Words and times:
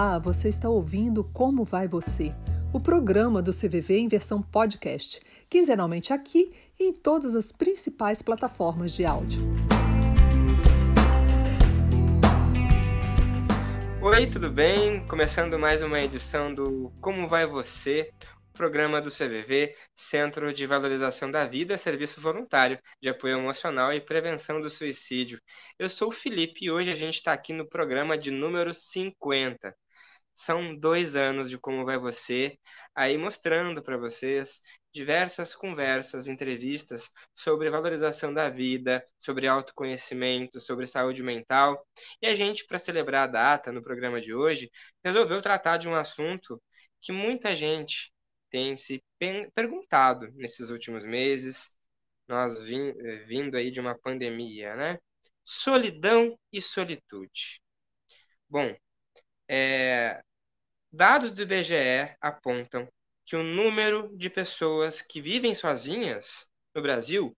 Olá, 0.00 0.16
você 0.16 0.48
está 0.48 0.68
ouvindo 0.68 1.24
Como 1.24 1.64
Vai 1.64 1.88
Você? 1.88 2.32
O 2.72 2.78
programa 2.78 3.42
do 3.42 3.50
CVV 3.50 3.98
em 3.98 4.06
versão 4.06 4.40
podcast, 4.40 5.20
quinzenalmente 5.50 6.12
aqui 6.12 6.54
e 6.78 6.84
em 6.84 6.92
todas 6.92 7.34
as 7.34 7.50
principais 7.50 8.22
plataformas 8.22 8.92
de 8.92 9.04
áudio. 9.04 9.40
Oi, 14.00 14.26
tudo 14.28 14.52
bem? 14.52 15.04
Começando 15.08 15.58
mais 15.58 15.82
uma 15.82 15.98
edição 15.98 16.54
do 16.54 16.92
Como 17.00 17.28
Vai 17.28 17.44
Você? 17.44 18.12
programa 18.58 19.00
do 19.00 19.08
CVV, 19.08 19.72
Centro 19.94 20.52
de 20.52 20.66
Valorização 20.66 21.30
da 21.30 21.46
Vida, 21.46 21.78
Serviço 21.78 22.20
Voluntário 22.20 22.76
de 23.00 23.08
Apoio 23.08 23.38
Emocional 23.38 23.92
e 23.92 24.00
Prevenção 24.00 24.60
do 24.60 24.68
Suicídio. 24.68 25.40
Eu 25.78 25.88
sou 25.88 26.08
o 26.08 26.12
Felipe 26.12 26.64
e 26.64 26.70
hoje 26.70 26.90
a 26.90 26.96
gente 26.96 27.14
está 27.14 27.32
aqui 27.32 27.52
no 27.52 27.68
programa 27.68 28.18
de 28.18 28.32
número 28.32 28.74
50. 28.74 29.72
São 30.40 30.72
dois 30.76 31.16
anos 31.16 31.50
de 31.50 31.58
Como 31.58 31.84
Vai 31.84 31.98
Você, 31.98 32.56
aí 32.94 33.18
mostrando 33.18 33.82
para 33.82 33.96
vocês 33.98 34.60
diversas 34.92 35.52
conversas, 35.52 36.28
entrevistas 36.28 37.10
sobre 37.34 37.68
valorização 37.68 38.32
da 38.32 38.48
vida, 38.48 39.04
sobre 39.18 39.48
autoconhecimento, 39.48 40.60
sobre 40.60 40.86
saúde 40.86 41.24
mental. 41.24 41.84
E 42.22 42.28
a 42.28 42.36
gente, 42.36 42.64
para 42.66 42.78
celebrar 42.78 43.24
a 43.24 43.32
data 43.32 43.72
no 43.72 43.82
programa 43.82 44.20
de 44.20 44.32
hoje, 44.32 44.70
resolveu 45.04 45.42
tratar 45.42 45.76
de 45.76 45.88
um 45.88 45.96
assunto 45.96 46.62
que 47.00 47.10
muita 47.10 47.56
gente 47.56 48.12
tem 48.48 48.76
se 48.76 49.02
perguntado 49.52 50.28
nesses 50.36 50.70
últimos 50.70 51.04
meses, 51.04 51.76
nós 52.28 52.62
vim, 52.62 52.90
eh, 52.96 53.24
vindo 53.26 53.56
aí 53.56 53.72
de 53.72 53.80
uma 53.80 53.98
pandemia, 53.98 54.76
né? 54.76 54.98
Solidão 55.44 56.38
e 56.52 56.62
solitude. 56.62 57.60
Bom, 58.48 58.72
é, 59.48 60.20
dados 60.98 61.30
do 61.30 61.42
IBGE 61.42 62.16
apontam 62.20 62.88
que 63.24 63.36
o 63.36 63.42
número 63.44 64.10
de 64.16 64.28
pessoas 64.28 65.00
que 65.00 65.20
vivem 65.20 65.54
sozinhas 65.54 66.50
no 66.74 66.82
Brasil 66.82 67.36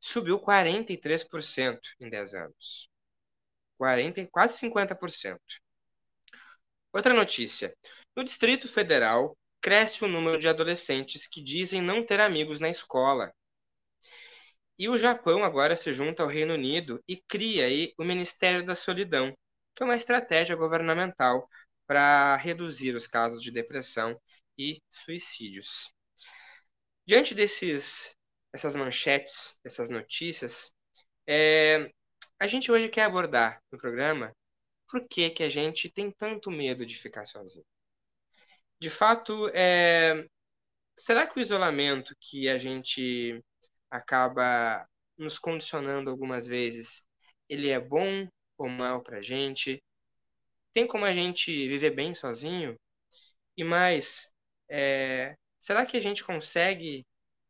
subiu 0.00 0.40
43% 0.40 1.78
em 2.00 2.08
10 2.08 2.32
anos. 2.32 2.88
40, 3.76 4.26
quase 4.32 4.56
50%. 4.56 5.38
Outra 6.90 7.12
notícia. 7.12 7.76
No 8.16 8.24
Distrito 8.24 8.66
Federal, 8.66 9.36
cresce 9.60 10.02
o 10.06 10.08
número 10.08 10.38
de 10.38 10.48
adolescentes 10.48 11.26
que 11.26 11.42
dizem 11.42 11.82
não 11.82 12.06
ter 12.06 12.18
amigos 12.18 12.60
na 12.60 12.70
escola. 12.70 13.30
E 14.78 14.88
o 14.88 14.96
Japão 14.96 15.44
agora 15.44 15.76
se 15.76 15.92
junta 15.92 16.22
ao 16.22 16.30
Reino 16.30 16.54
Unido 16.54 16.98
e 17.06 17.18
cria 17.18 17.66
aí 17.66 17.92
o 17.98 18.04
Ministério 18.04 18.64
da 18.64 18.74
Solidão, 18.74 19.36
que 19.74 19.82
é 19.82 19.84
uma 19.84 19.96
estratégia 19.96 20.56
governamental 20.56 21.46
para 21.92 22.36
reduzir 22.36 22.96
os 22.96 23.06
casos 23.06 23.42
de 23.42 23.50
depressão 23.50 24.18
e 24.56 24.80
suicídios. 24.90 25.92
Diante 27.06 27.34
desses 27.34 28.16
essas 28.50 28.74
manchetes, 28.74 29.60
dessas 29.62 29.90
notícias, 29.90 30.72
é, 31.26 31.90
a 32.40 32.46
gente 32.46 32.72
hoje 32.72 32.88
quer 32.88 33.04
abordar 33.04 33.62
no 33.70 33.76
programa 33.76 34.34
por 34.88 35.06
que, 35.06 35.28
que 35.28 35.42
a 35.42 35.50
gente 35.50 35.90
tem 35.90 36.10
tanto 36.10 36.50
medo 36.50 36.86
de 36.86 36.96
ficar 36.96 37.26
sozinho 37.26 37.64
de 38.80 38.90
fato, 38.90 39.48
é... 39.54 40.26
será 40.98 41.26
que 41.26 41.38
o 41.38 41.42
isolamento 41.42 42.16
que 42.20 42.48
a 42.48 42.58
gente 42.58 43.40
acaba 43.90 44.86
nos 45.16 45.38
condicionando 45.38 46.10
algumas 46.10 46.46
vezes, 46.46 47.06
ele 47.48 47.68
é 47.70 47.78
bom 47.78 48.26
ou 48.58 48.68
mal 48.68 49.02
para 49.02 49.18
a 49.18 49.22
gente? 49.22 49.82
Tem 50.72 50.86
como 50.86 51.04
a 51.04 51.12
gente 51.12 51.50
viver 51.68 51.90
bem 51.90 52.14
sozinho? 52.14 52.76
E 53.56 53.64
mais, 53.64 54.30
é... 54.70 55.36
será 55.60 55.86
que 55.86 55.96
a 55.96 56.00
gente 56.00 56.24
consegue 56.24 57.04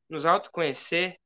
nos 0.08 0.27
autoconhecer 0.27 1.17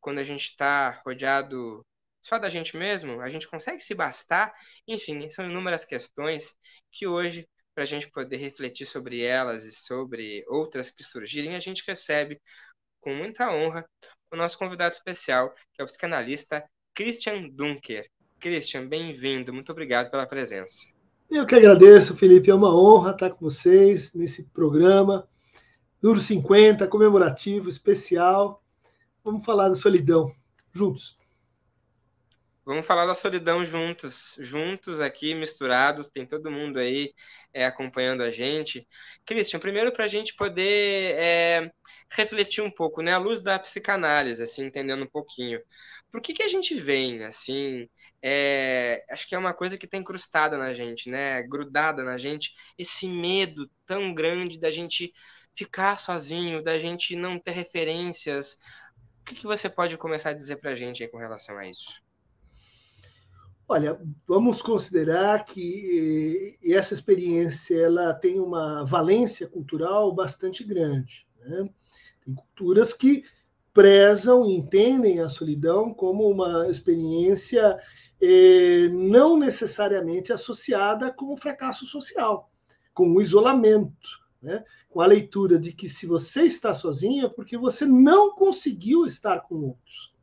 quando 0.00 0.18
a 0.18 0.24
gente 0.24 0.50
está 0.50 0.90
rodeado 1.06 1.84
só 2.22 2.38
da 2.38 2.48
gente 2.48 2.76
mesmo? 2.76 3.20
A 3.20 3.28
gente 3.28 3.48
consegue 3.48 3.80
se 3.80 3.94
bastar? 3.94 4.52
Enfim, 4.86 5.30
são 5.30 5.46
inúmeras 5.46 5.84
questões 5.84 6.54
que 6.92 7.06
hoje 7.06 7.46
para 7.78 7.84
a 7.84 7.86
gente 7.86 8.10
poder 8.10 8.38
refletir 8.38 8.84
sobre 8.84 9.22
elas 9.22 9.62
e 9.62 9.72
sobre 9.72 10.44
outras 10.48 10.90
que 10.90 11.04
surgirem, 11.04 11.54
a 11.54 11.60
gente 11.60 11.84
recebe 11.86 12.40
com 13.00 13.14
muita 13.14 13.52
honra 13.52 13.88
o 14.32 14.36
nosso 14.36 14.58
convidado 14.58 14.96
especial, 14.96 15.54
que 15.72 15.80
é 15.80 15.84
o 15.84 15.86
psicanalista 15.86 16.68
Christian 16.92 17.48
Dunker. 17.50 18.04
Christian, 18.40 18.88
bem-vindo, 18.88 19.54
muito 19.54 19.70
obrigado 19.70 20.10
pela 20.10 20.26
presença. 20.26 20.97
Eu 21.30 21.44
que 21.44 21.54
agradeço, 21.54 22.16
Felipe, 22.16 22.50
é 22.50 22.54
uma 22.54 22.74
honra 22.74 23.10
estar 23.10 23.28
com 23.28 23.44
vocês 23.44 24.14
nesse 24.14 24.44
programa, 24.44 25.28
número 26.00 26.22
50, 26.22 26.86
comemorativo, 26.88 27.68
especial. 27.68 28.62
Vamos 29.22 29.44
falar 29.44 29.68
da 29.68 29.76
solidão, 29.76 30.32
juntos. 30.72 31.17
Vamos 32.68 32.84
falar 32.86 33.06
da 33.06 33.14
solidão 33.14 33.64
juntos, 33.64 34.34
juntos 34.38 35.00
aqui, 35.00 35.34
misturados, 35.34 36.06
tem 36.06 36.26
todo 36.26 36.50
mundo 36.50 36.78
aí 36.78 37.14
é, 37.50 37.64
acompanhando 37.64 38.22
a 38.22 38.30
gente. 38.30 38.86
Christian, 39.24 39.58
primeiro 39.58 39.90
para 39.90 40.04
a 40.04 40.08
gente 40.08 40.34
poder 40.34 41.14
é, 41.16 41.72
refletir 42.10 42.62
um 42.62 42.70
pouco, 42.70 43.00
né, 43.00 43.14
à 43.14 43.18
luz 43.18 43.40
da 43.40 43.58
psicanálise, 43.58 44.42
assim, 44.42 44.66
entendendo 44.66 45.02
um 45.02 45.08
pouquinho. 45.08 45.58
Por 46.10 46.20
que, 46.20 46.34
que 46.34 46.42
a 46.42 46.48
gente 46.48 46.74
vem, 46.74 47.24
assim, 47.24 47.88
é, 48.20 49.02
acho 49.08 49.26
que 49.26 49.34
é 49.34 49.38
uma 49.38 49.54
coisa 49.54 49.78
que 49.78 49.86
está 49.86 49.96
incrustada 49.96 50.58
na 50.58 50.74
gente, 50.74 51.08
né, 51.08 51.42
grudada 51.44 52.04
na 52.04 52.18
gente, 52.18 52.54
esse 52.76 53.08
medo 53.08 53.66
tão 53.86 54.12
grande 54.12 54.58
da 54.58 54.70
gente 54.70 55.14
ficar 55.54 55.96
sozinho, 55.96 56.62
da 56.62 56.78
gente 56.78 57.16
não 57.16 57.38
ter 57.40 57.52
referências. 57.52 58.58
O 59.22 59.24
que, 59.24 59.34
que 59.36 59.46
você 59.46 59.70
pode 59.70 59.96
começar 59.96 60.30
a 60.30 60.34
dizer 60.34 60.56
para 60.56 60.72
a 60.72 60.76
gente 60.76 61.08
com 61.08 61.16
relação 61.16 61.56
a 61.56 61.66
isso? 61.66 62.06
Olha, 63.70 64.00
vamos 64.26 64.62
considerar 64.62 65.44
que 65.44 66.56
eh, 66.62 66.72
essa 66.72 66.94
experiência 66.94 67.76
ela 67.76 68.14
tem 68.14 68.40
uma 68.40 68.82
valência 68.86 69.46
cultural 69.46 70.10
bastante 70.10 70.64
grande. 70.64 71.26
Né? 71.38 71.68
Tem 72.24 72.34
culturas 72.34 72.94
que 72.94 73.24
prezam 73.74 74.46
e 74.46 74.56
entendem 74.56 75.20
a 75.20 75.28
solidão 75.28 75.92
como 75.92 76.26
uma 76.30 76.66
experiência 76.70 77.78
eh, 78.18 78.88
não 78.90 79.36
necessariamente 79.36 80.32
associada 80.32 81.12
com 81.12 81.34
o 81.34 81.36
fracasso 81.36 81.84
social, 81.84 82.50
com 82.94 83.12
o 83.12 83.20
isolamento, 83.20 84.08
né? 84.40 84.64
com 84.88 85.02
a 85.02 85.06
leitura 85.06 85.58
de 85.58 85.74
que 85.74 85.90
se 85.90 86.06
você 86.06 86.44
está 86.44 86.72
sozinho 86.72 87.26
é 87.26 87.28
porque 87.28 87.58
você 87.58 87.84
não 87.84 88.34
conseguiu 88.34 89.04
estar 89.04 89.40
com 89.40 89.56
outros. 89.56 90.17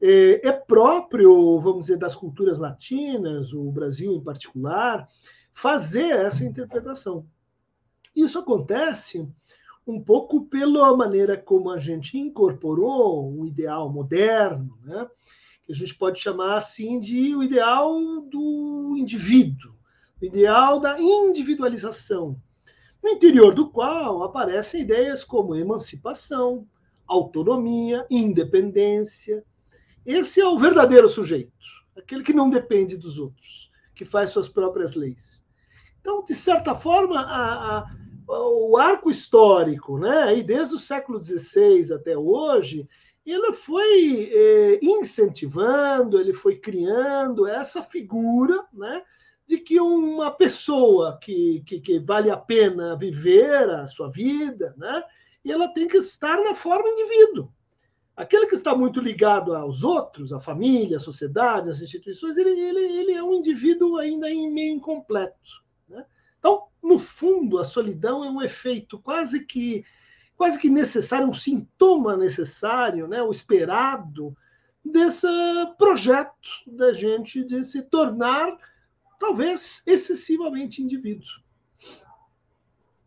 É, 0.00 0.48
é 0.48 0.52
próprio, 0.52 1.58
vamos 1.60 1.82
dizer, 1.82 1.98
das 1.98 2.14
culturas 2.14 2.58
latinas, 2.58 3.52
o 3.52 3.70
Brasil 3.70 4.12
em 4.12 4.22
particular, 4.22 5.08
fazer 5.52 6.10
essa 6.10 6.44
interpretação. 6.44 7.26
Isso 8.14 8.38
acontece 8.38 9.26
um 9.86 10.02
pouco 10.02 10.46
pela 10.46 10.96
maneira 10.96 11.36
como 11.36 11.70
a 11.70 11.78
gente 11.78 12.18
incorporou 12.18 13.32
o 13.32 13.46
ideal 13.46 13.90
moderno, 13.90 14.76
né? 14.82 15.08
que 15.64 15.72
a 15.72 15.74
gente 15.74 15.94
pode 15.94 16.20
chamar 16.20 16.56
assim 16.56 17.00
de 17.00 17.34
o 17.34 17.42
ideal 17.42 18.20
do 18.22 18.94
indivíduo, 18.96 19.74
o 20.20 20.24
ideal 20.24 20.80
da 20.80 21.00
individualização, 21.00 22.40
no 23.02 23.10
interior 23.10 23.54
do 23.54 23.68
qual 23.70 24.22
aparecem 24.22 24.82
ideias 24.82 25.24
como 25.24 25.54
emancipação, 25.54 26.66
autonomia, 27.06 28.06
independência, 28.10 29.44
esse 30.06 30.40
é 30.40 30.46
o 30.46 30.58
verdadeiro 30.58 31.08
sujeito, 31.08 31.52
aquele 31.96 32.22
que 32.22 32.32
não 32.32 32.48
depende 32.48 32.96
dos 32.96 33.18
outros, 33.18 33.70
que 33.94 34.04
faz 34.04 34.30
suas 34.30 34.48
próprias 34.48 34.94
leis. 34.94 35.44
Então, 36.00 36.24
de 36.24 36.34
certa 36.34 36.74
forma, 36.76 37.20
a, 37.20 37.78
a, 37.78 37.86
o 38.28 38.76
arco 38.76 39.10
histórico, 39.10 39.98
né, 39.98 40.38
e 40.38 40.42
desde 40.42 40.76
o 40.76 40.78
século 40.78 41.22
XVI 41.22 41.92
até 41.92 42.16
hoje, 42.16 42.88
ele 43.26 43.52
foi 43.52 44.30
eh, 44.32 44.78
incentivando, 44.80 46.20
ele 46.20 46.32
foi 46.32 46.56
criando 46.56 47.48
essa 47.48 47.82
figura, 47.82 48.64
né, 48.72 49.02
de 49.48 49.58
que 49.58 49.80
uma 49.80 50.30
pessoa 50.30 51.18
que, 51.20 51.62
que, 51.66 51.80
que, 51.80 51.98
vale 51.98 52.30
a 52.30 52.36
pena 52.36 52.96
viver 52.96 53.68
a 53.70 53.86
sua 53.88 54.08
vida, 54.10 54.74
né, 54.76 55.02
ela 55.44 55.68
tem 55.68 55.88
que 55.88 55.96
estar 55.96 56.42
na 56.42 56.54
forma 56.54 56.88
indivíduo. 56.88 57.48
Aquele 58.16 58.46
que 58.46 58.54
está 58.54 58.74
muito 58.74 58.98
ligado 58.98 59.54
aos 59.54 59.84
outros, 59.84 60.32
à 60.32 60.40
família, 60.40 60.96
à 60.96 61.00
sociedade, 61.00 61.68
às 61.68 61.82
instituições, 61.82 62.36
ele, 62.36 62.48
ele, 62.48 62.80
ele 62.80 63.12
é 63.12 63.22
um 63.22 63.34
indivíduo 63.34 63.98
ainda 63.98 64.28
meio 64.28 64.74
incompleto. 64.74 65.36
Né? 65.86 66.04
Então, 66.38 66.68
no 66.82 66.98
fundo, 66.98 67.58
a 67.58 67.64
solidão 67.64 68.24
é 68.24 68.30
um 68.30 68.40
efeito 68.40 68.98
quase 68.98 69.44
que 69.44 69.84
quase 70.36 70.58
que 70.58 70.68
necessário, 70.68 71.28
um 71.28 71.34
sintoma 71.34 72.14
necessário, 72.14 73.08
né, 73.08 73.22
o 73.22 73.30
esperado 73.30 74.36
desse 74.84 75.26
projeto 75.78 76.32
da 76.66 76.92
gente 76.92 77.42
de 77.42 77.64
se 77.64 77.82
tornar 77.88 78.56
talvez 79.18 79.82
excessivamente 79.86 80.82
indivíduos. 80.82 81.42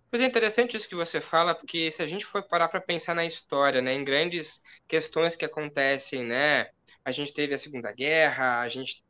Pois 0.09 0.21
é 0.23 0.25
interessante 0.25 0.75
isso 0.75 0.89
que 0.89 0.95
você 0.95 1.21
fala, 1.21 1.53
porque 1.55 1.91
se 1.91 2.01
a 2.01 2.07
gente 2.07 2.25
for 2.25 2.41
parar 2.47 2.67
para 2.67 2.81
pensar 2.81 3.13
na 3.15 3.25
história, 3.25 3.81
né, 3.81 3.93
em 3.93 4.03
grandes 4.03 4.59
questões 4.87 5.35
que 5.35 5.45
acontecem, 5.45 6.25
né, 6.25 6.67
a 7.05 7.11
gente 7.11 7.33
teve 7.33 7.53
a 7.53 7.59
Segunda 7.59 7.91
Guerra, 7.93 8.59
a 8.61 8.69
gente 8.69 9.03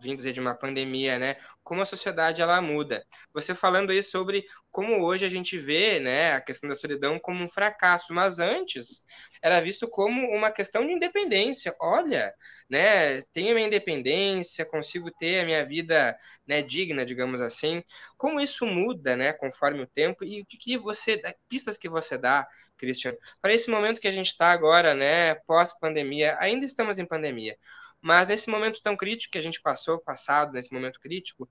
vindos 0.00 0.24
de 0.32 0.40
uma 0.40 0.54
pandemia, 0.54 1.18
né? 1.18 1.36
Como 1.62 1.82
a 1.82 1.86
sociedade 1.86 2.42
ela 2.42 2.60
muda. 2.60 3.04
Você 3.32 3.54
falando 3.54 3.90
aí 3.90 4.02
sobre 4.02 4.44
como 4.70 5.02
hoje 5.02 5.24
a 5.24 5.28
gente 5.28 5.56
vê, 5.58 5.98
né, 6.00 6.34
a 6.34 6.40
questão 6.40 6.68
da 6.68 6.74
solidão 6.74 7.18
como 7.18 7.42
um 7.42 7.48
fracasso, 7.48 8.12
mas 8.12 8.38
antes 8.38 9.04
era 9.42 9.60
visto 9.60 9.88
como 9.88 10.28
uma 10.30 10.50
questão 10.50 10.84
de 10.84 10.92
independência. 10.92 11.74
Olha, 11.80 12.34
né, 12.68 13.22
tenho 13.32 13.54
minha 13.54 13.66
independência, 13.66 14.66
consigo 14.66 15.10
ter 15.10 15.40
a 15.40 15.44
minha 15.44 15.64
vida, 15.64 16.16
né, 16.46 16.62
digna, 16.62 17.06
digamos 17.06 17.40
assim. 17.40 17.82
Como 18.16 18.40
isso 18.40 18.66
muda, 18.66 19.16
né, 19.16 19.32
conforme 19.32 19.82
o 19.82 19.86
tempo 19.86 20.24
e 20.24 20.42
o 20.42 20.46
que 20.46 20.76
você, 20.76 21.20
pistas 21.48 21.78
que 21.78 21.88
você 21.88 22.18
dá, 22.18 22.46
Christian, 22.76 23.14
para 23.40 23.54
esse 23.54 23.70
momento 23.70 24.00
que 24.00 24.08
a 24.08 24.12
gente 24.12 24.26
está 24.26 24.52
agora, 24.52 24.94
né, 24.94 25.36
pós 25.46 25.78
pandemia, 25.78 26.36
ainda 26.38 26.66
estamos 26.66 26.98
em 26.98 27.06
pandemia. 27.06 27.56
Mas 28.06 28.28
nesse 28.28 28.48
momento 28.48 28.80
tão 28.80 28.96
crítico 28.96 29.32
que 29.32 29.38
a 29.38 29.42
gente 29.42 29.60
passou, 29.60 29.98
passado, 29.98 30.52
nesse 30.52 30.72
momento 30.72 31.00
crítico, 31.00 31.42
o 31.42 31.48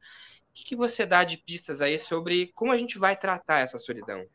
que, 0.53 0.63
que 0.63 0.73
você 0.73 1.05
dá 1.05 1.25
de 1.25 1.35
pistas 1.35 1.81
aí 1.81 1.99
sobre 1.99 2.47
como 2.55 2.71
a 2.71 2.77
gente 2.77 2.97
vai 2.97 3.17
tratar 3.17 3.59
essa 3.59 3.77
solidão? 3.77 4.25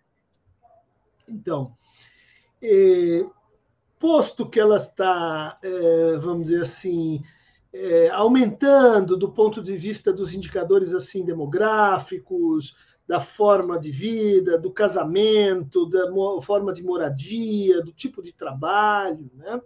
Então, 1.26 1.75
é, 2.62 3.25
posto 3.99 4.46
que 4.46 4.61
ela 4.61 4.76
está, 4.76 5.58
é, 5.62 6.19
vamos 6.19 6.49
dizer 6.49 6.61
assim, 6.61 7.22
é, 7.72 8.11
aumentando 8.11 9.17
do 9.17 9.32
ponto 9.32 9.62
de 9.62 9.75
vista 9.78 10.12
dos 10.12 10.34
indicadores 10.34 10.93
assim 10.93 11.25
demográficos, 11.25 12.76
da 13.08 13.22
forma 13.22 13.78
de 13.78 13.90
vida, 13.90 14.58
do 14.58 14.70
casamento, 14.70 15.87
da 15.87 16.12
forma 16.43 16.70
de 16.70 16.82
moradia, 16.82 17.82
do 17.82 17.93
tipo 17.93 18.22
de 18.22 18.34
trabalho, 18.34 19.31
né? 19.32 19.58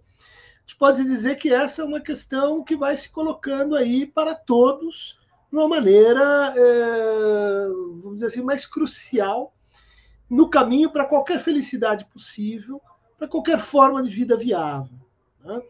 A 0.64 0.66
gente 0.66 0.78
pode 0.78 1.04
dizer 1.04 1.36
que 1.36 1.52
essa 1.52 1.82
é 1.82 1.84
uma 1.84 2.00
questão 2.00 2.64
que 2.64 2.74
vai 2.74 2.96
se 2.96 3.10
colocando 3.10 3.76
aí 3.76 4.06
para 4.06 4.34
todos 4.34 5.18
de 5.50 5.56
uma 5.56 5.68
maneira, 5.68 6.54
é, 6.56 7.68
vamos 8.02 8.14
dizer 8.14 8.26
assim, 8.26 8.42
mais 8.42 8.64
crucial 8.64 9.54
no 10.28 10.48
caminho 10.48 10.90
para 10.90 11.04
qualquer 11.04 11.38
felicidade 11.38 12.06
possível, 12.06 12.80
para 13.18 13.28
qualquer 13.28 13.60
forma 13.60 14.02
de 14.02 14.08
vida 14.08 14.38
viável. 14.38 14.98
Né? 15.44 15.62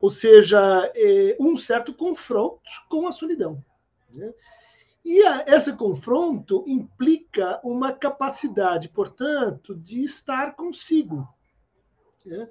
Ou 0.00 0.10
seja, 0.10 0.90
é, 0.94 1.36
um 1.38 1.56
certo 1.56 1.94
confronto 1.94 2.60
com 2.88 3.06
a 3.06 3.12
solidão. 3.12 3.64
Né? 4.12 4.34
E 5.04 5.22
a, 5.22 5.44
esse 5.46 5.72
confronto 5.74 6.64
implica 6.66 7.60
uma 7.62 7.92
capacidade, 7.92 8.88
portanto, 8.88 9.74
de 9.74 10.02
estar 10.02 10.56
consigo. 10.56 11.28
Né? 12.26 12.48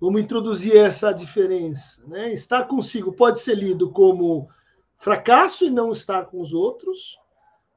Vamos 0.00 0.22
introduzir 0.22 0.76
essa 0.76 1.12
diferença. 1.12 2.02
Né? 2.06 2.32
Estar 2.32 2.66
consigo 2.66 3.12
pode 3.12 3.40
ser 3.40 3.54
lido 3.54 3.90
como 3.90 4.48
fracasso 4.96 5.64
e 5.64 5.70
não 5.70 5.92
estar 5.92 6.26
com 6.26 6.40
os 6.40 6.54
outros, 6.54 7.18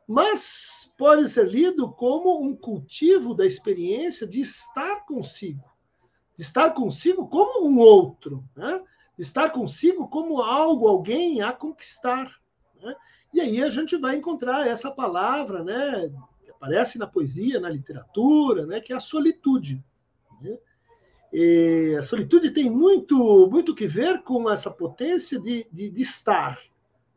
mas 0.07 0.91
pode 0.97 1.29
ser 1.29 1.47
lido 1.47 1.91
como 1.91 2.41
um 2.41 2.55
cultivo 2.55 3.33
da 3.33 3.45
experiência 3.45 4.25
de 4.25 4.41
estar 4.41 5.05
consigo, 5.05 5.63
de 6.35 6.43
estar 6.43 6.71
consigo 6.71 7.27
como 7.27 7.67
um 7.67 7.79
outro, 7.79 8.43
né? 8.55 8.81
de 9.17 9.21
estar 9.21 9.49
consigo 9.49 10.07
como 10.07 10.41
algo, 10.41 10.87
alguém 10.87 11.41
a 11.41 11.51
conquistar. 11.51 12.33
Né? 12.81 12.95
E 13.33 13.41
aí 13.41 13.63
a 13.63 13.69
gente 13.69 13.97
vai 13.97 14.15
encontrar 14.15 14.67
essa 14.67 14.91
palavra, 14.91 15.63
né, 15.63 16.11
que 16.43 16.51
aparece 16.51 16.97
na 16.97 17.07
poesia, 17.07 17.59
na 17.59 17.69
literatura, 17.69 18.65
né, 18.65 18.79
que 18.79 18.93
é 18.93 18.95
a 18.95 19.01
solitude. 19.01 19.83
Né? 20.41 20.57
E 21.33 21.95
a 21.97 22.03
solitude 22.03 22.51
tem 22.51 22.69
muito 22.69 23.49
muito 23.49 23.73
que 23.73 23.87
ver 23.87 24.21
com 24.21 24.47
essa 24.47 24.69
potência 24.69 25.39
de, 25.39 25.65
de, 25.71 25.89
de, 25.89 26.01
estar, 26.03 26.59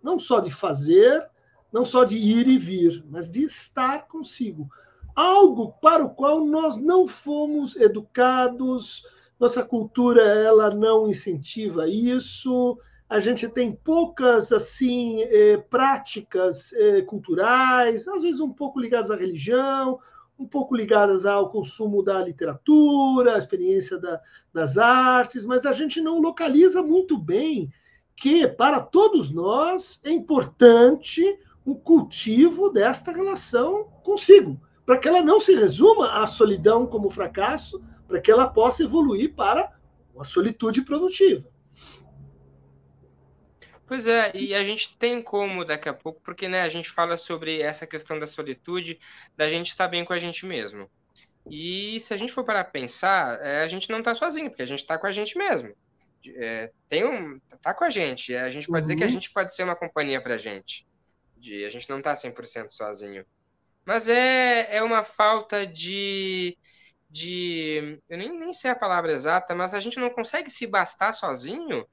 não 0.02 0.18
só 0.18 0.40
de 0.40 0.50
fazer, 0.50 1.28
não 1.70 1.84
só 1.84 2.02
de 2.02 2.16
ir 2.16 2.48
e 2.48 2.56
vir, 2.56 3.04
mas 3.10 3.30
de 3.30 3.44
estar 3.44 4.08
consigo. 4.08 4.70
Algo 5.14 5.74
para 5.82 6.02
o 6.02 6.08
qual 6.08 6.46
nós 6.46 6.78
não 6.78 7.06
fomos 7.06 7.76
educados, 7.76 9.04
nossa 9.38 9.62
cultura 9.62 10.22
ela 10.22 10.74
não 10.74 11.10
incentiva 11.10 11.86
isso, 11.86 12.78
a 13.10 13.20
gente 13.20 13.46
tem 13.48 13.70
poucas 13.70 14.50
assim 14.50 15.20
eh, 15.24 15.58
práticas 15.68 16.72
eh, 16.72 17.02
culturais, 17.02 18.08
às 18.08 18.22
vezes 18.22 18.40
um 18.40 18.50
pouco 18.50 18.80
ligadas 18.80 19.10
à 19.10 19.16
religião, 19.16 20.00
um 20.38 20.46
pouco 20.46 20.76
ligadas 20.76 21.24
ao 21.24 21.50
consumo 21.50 22.02
da 22.02 22.22
literatura, 22.22 23.34
à 23.34 23.38
experiência 23.38 23.98
da, 23.98 24.20
das 24.52 24.76
artes, 24.76 25.44
mas 25.44 25.64
a 25.64 25.72
gente 25.72 26.00
não 26.00 26.20
localiza 26.20 26.82
muito 26.82 27.18
bem 27.18 27.70
que, 28.16 28.46
para 28.46 28.80
todos 28.80 29.30
nós, 29.30 30.00
é 30.04 30.10
importante 30.10 31.38
um 31.64 31.74
cultivo 31.74 32.70
desta 32.70 33.10
relação 33.12 33.84
consigo, 34.02 34.60
para 34.84 34.98
que 34.98 35.08
ela 35.08 35.22
não 35.22 35.40
se 35.40 35.54
resuma 35.54 36.22
à 36.22 36.26
solidão 36.26 36.86
como 36.86 37.10
fracasso, 37.10 37.82
para 38.06 38.20
que 38.20 38.30
ela 38.30 38.46
possa 38.46 38.84
evoluir 38.84 39.34
para 39.34 39.72
uma 40.14 40.24
solitude 40.24 40.82
produtiva. 40.82 41.44
Pois 43.86 44.06
é, 44.06 44.32
e 44.34 44.52
a 44.52 44.64
gente 44.64 44.96
tem 44.96 45.22
como 45.22 45.64
daqui 45.64 45.88
a 45.88 45.94
pouco, 45.94 46.20
porque 46.22 46.48
né, 46.48 46.62
a 46.62 46.68
gente 46.68 46.90
fala 46.90 47.16
sobre 47.16 47.60
essa 47.62 47.86
questão 47.86 48.18
da 48.18 48.26
solitude, 48.26 48.98
da 49.36 49.48
gente 49.48 49.68
estar 49.68 49.86
bem 49.86 50.04
com 50.04 50.12
a 50.12 50.18
gente 50.18 50.44
mesmo. 50.44 50.90
E 51.48 52.00
se 52.00 52.12
a 52.12 52.16
gente 52.16 52.32
for 52.32 52.44
para 52.44 52.64
pensar, 52.64 53.40
é, 53.40 53.62
a 53.62 53.68
gente 53.68 53.88
não 53.88 54.00
está 54.00 54.14
sozinho, 54.14 54.50
porque 54.50 54.62
a 54.62 54.66
gente 54.66 54.80
está 54.80 54.98
com 54.98 55.06
a 55.06 55.12
gente 55.12 55.38
mesmo. 55.38 55.72
É, 56.34 56.72
tem 56.88 57.04
um, 57.04 57.38
tá 57.62 57.72
com 57.72 57.84
a 57.84 57.90
gente. 57.90 58.34
A 58.34 58.50
gente 58.50 58.66
pode 58.66 58.78
uhum. 58.78 58.82
dizer 58.82 58.96
que 58.96 59.04
a 59.04 59.06
uhum. 59.06 59.12
gente 59.12 59.30
pode 59.30 59.54
ser 59.54 59.62
uma 59.62 59.76
companhia 59.76 60.20
para 60.20 60.34
a 60.34 60.38
gente. 60.38 60.84
De, 61.36 61.64
a 61.64 61.70
gente 61.70 61.88
não 61.88 61.98
está 61.98 62.14
100% 62.14 62.70
sozinho. 62.70 63.24
Mas 63.84 64.08
é, 64.08 64.76
é 64.76 64.82
uma 64.82 65.04
falta 65.04 65.64
de, 65.64 66.58
de. 67.08 68.00
Eu 68.08 68.18
nem, 68.18 68.36
nem 68.36 68.52
sei 68.52 68.72
a 68.72 68.74
palavra 68.74 69.12
exata, 69.12 69.54
mas 69.54 69.72
a 69.72 69.78
gente 69.78 70.00
não 70.00 70.10
consegue 70.10 70.50
se 70.50 70.66
bastar 70.66 71.12
sozinho 71.12 71.86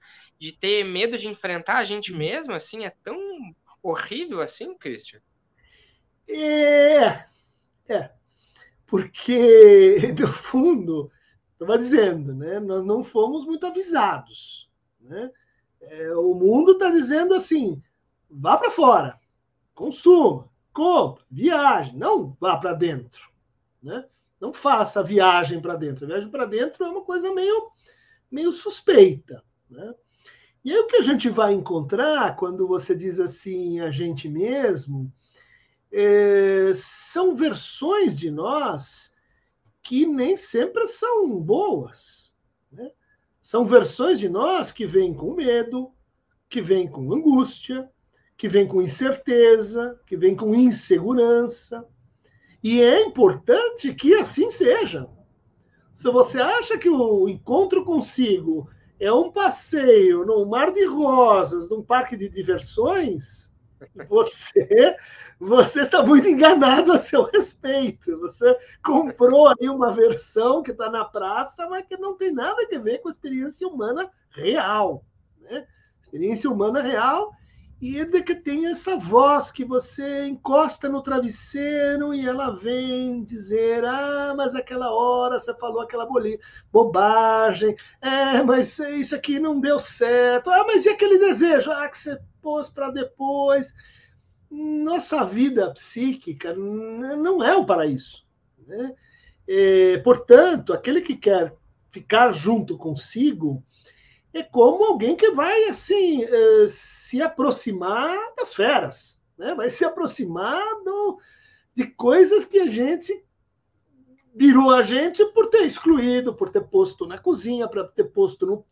de 0.43 0.51
ter 0.51 0.83
medo 0.83 1.17
de 1.17 1.29
enfrentar 1.29 1.77
a 1.77 1.85
gente 1.85 2.13
mesmo, 2.13 2.53
assim, 2.53 2.83
é 2.83 2.89
tão 2.89 3.17
horrível 3.81 4.41
assim, 4.41 4.77
Christian? 4.77 5.21
É, 6.27 7.23
é. 7.88 8.12
Porque, 8.85 10.12
no 10.19 10.27
fundo, 10.27 11.09
estava 11.53 11.77
dizendo, 11.77 12.35
né, 12.35 12.59
nós 12.59 12.83
não 12.83 13.05
fomos 13.05 13.45
muito 13.45 13.65
avisados. 13.65 14.69
Né? 15.00 15.31
É, 15.79 16.13
o 16.13 16.33
mundo 16.33 16.73
está 16.73 16.89
dizendo 16.89 17.33
assim: 17.33 17.81
vá 18.29 18.57
para 18.57 18.69
fora, 18.69 19.17
consuma, 19.73 20.50
compra, 20.73 21.23
viaje, 21.31 21.95
não 21.95 22.35
vá 22.38 22.57
para 22.57 22.73
dentro. 22.73 23.31
Né? 23.81 24.05
Não 24.41 24.51
faça 24.51 25.01
viagem 25.01 25.62
para 25.62 25.77
dentro. 25.77 26.03
A 26.03 26.07
viagem 26.09 26.29
para 26.29 26.43
dentro 26.43 26.83
é 26.83 26.89
uma 26.89 27.05
coisa 27.05 27.33
meio, 27.33 27.71
meio 28.29 28.51
suspeita. 28.51 29.41
Né? 29.69 29.95
E 30.63 30.72
aí 30.72 30.79
o 30.79 30.88
que 30.88 30.96
a 30.96 31.01
gente 31.01 31.29
vai 31.29 31.53
encontrar 31.53 32.36
quando 32.38 32.67
você 32.67 32.96
diz 32.96 33.20
assim, 33.20 33.82
a 33.82 33.91
gente 33.91 34.29
mesmo, 34.29 35.12
é, 35.91 36.72
são 36.74 37.36
versões 37.36 38.17
de 38.17 38.32
nós 38.32 39.13
que 39.82 40.05
nem 40.05 40.38
sempre 40.38 40.88
são 40.88 41.39
boas. 41.39 42.34
Né? 42.72 42.89
São 43.41 43.65
versões 43.65 44.17
de 44.17 44.29
nós 44.29 44.72
que 44.72 44.86
vêm 44.86 45.13
com 45.13 45.34
medo, 45.34 45.91
que 46.50 46.62
vêm 46.62 46.88
com 46.89 47.13
angústia, 47.13 47.89
que 48.38 48.48
vêm 48.48 48.65
com 48.65 48.82
incerteza, 48.82 50.00
que 50.08 50.15
vêm 50.15 50.36
com 50.36 50.55
insegurança. 50.55 51.86
E 52.63 52.82
é 52.82 53.01
importante 53.01 53.93
que 53.93 54.13
assim 54.13 54.50
seja. 54.50 55.10
Se 55.93 56.10
você 56.10 56.39
acha 56.39 56.77
que 56.77 56.89
o 56.89 57.27
encontro 57.27 57.84
consigo 57.84 58.70
é 59.03 59.12
um 59.12 59.31
passeio 59.31 60.25
num 60.25 60.45
mar 60.45 60.72
de 60.72 60.86
rosas, 60.86 61.69
num 61.69 61.83
parque 61.83 62.15
de 62.15 62.29
diversões, 62.29 63.53
você 64.07 64.95
você 65.39 65.81
está 65.81 66.01
muito 66.01 66.25
enganado 66.27 66.93
a 66.93 66.98
seu 66.98 67.24
respeito. 67.24 68.17
Você 68.19 68.57
comprou 68.83 69.48
ali 69.48 69.67
uma 69.67 69.91
versão 69.91 70.63
que 70.63 70.72
está 70.72 70.89
na 70.89 71.03
praça, 71.03 71.67
mas 71.67 71.86
que 71.86 71.98
não 71.98 72.15
tem 72.15 72.31
nada 72.31 72.62
a 72.62 72.79
ver 72.79 73.00
com 73.00 73.10
a 73.10 73.12
experiência 73.12 73.67
humana 73.67 74.10
real. 74.29 75.03
Né? 75.41 75.67
Experiência 76.01 76.50
humana 76.50 76.81
real 76.81 77.33
e 77.83 78.05
de 78.05 78.23
que 78.23 78.33
tem 78.33 78.67
essa 78.67 78.95
voz 78.95 79.51
que 79.51 79.65
você 79.65 80.25
encosta 80.25 80.87
no 80.87 81.01
travesseiro 81.01 82.13
e 82.13 82.25
ela 82.25 82.51
vem 82.51 83.25
dizer: 83.25 83.83
Ah, 83.83 84.33
mas 84.37 84.55
aquela 84.55 84.89
hora 84.93 85.37
você 85.37 85.53
falou 85.57 85.81
aquela 85.81 86.07
bobagem, 86.71 87.75
é, 87.99 88.41
mas 88.41 88.79
isso 88.79 89.13
aqui 89.13 89.37
não 89.37 89.59
deu 89.59 89.81
certo, 89.81 90.49
ah, 90.49 90.63
mas 90.65 90.85
e 90.85 90.89
aquele 90.89 91.19
desejo? 91.19 91.73
Ah, 91.73 91.89
que 91.89 91.97
você 91.97 92.17
pôs 92.41 92.69
para 92.69 92.89
depois. 92.89 93.75
nossa 94.49 95.25
vida 95.25 95.69
psíquica 95.73 96.53
não 96.55 97.43
é 97.43 97.53
o 97.53 97.65
paraíso. 97.65 98.23
Né? 98.65 98.95
É, 99.45 99.97
portanto, 99.97 100.71
aquele 100.71 101.01
que 101.01 101.17
quer 101.17 101.53
ficar 101.91 102.31
junto 102.31 102.77
consigo 102.77 103.61
é 104.33 104.43
como 104.43 104.83
alguém 104.83 105.15
que 105.15 105.31
vai 105.31 105.65
assim 105.65 106.23
é, 106.23 106.67
se 106.67 107.21
aproximar 107.21 108.17
das 108.35 108.53
feras, 108.53 109.21
né? 109.37 109.53
vai 109.53 109.69
se 109.69 109.85
aproximar 109.85 110.61
do, 110.83 111.19
de 111.75 111.85
coisas 111.85 112.45
que 112.45 112.59
a 112.59 112.67
gente 112.67 113.23
virou 114.35 114.71
a 114.71 114.81
gente 114.81 115.23
por 115.27 115.47
ter 115.47 115.63
excluído, 115.63 116.33
por 116.33 116.49
ter 116.49 116.61
posto 116.61 117.05
na 117.05 117.19
cozinha, 117.19 117.67
para 117.67 117.83
ter 117.83 118.05
posto 118.05 118.45
no, 118.45 118.65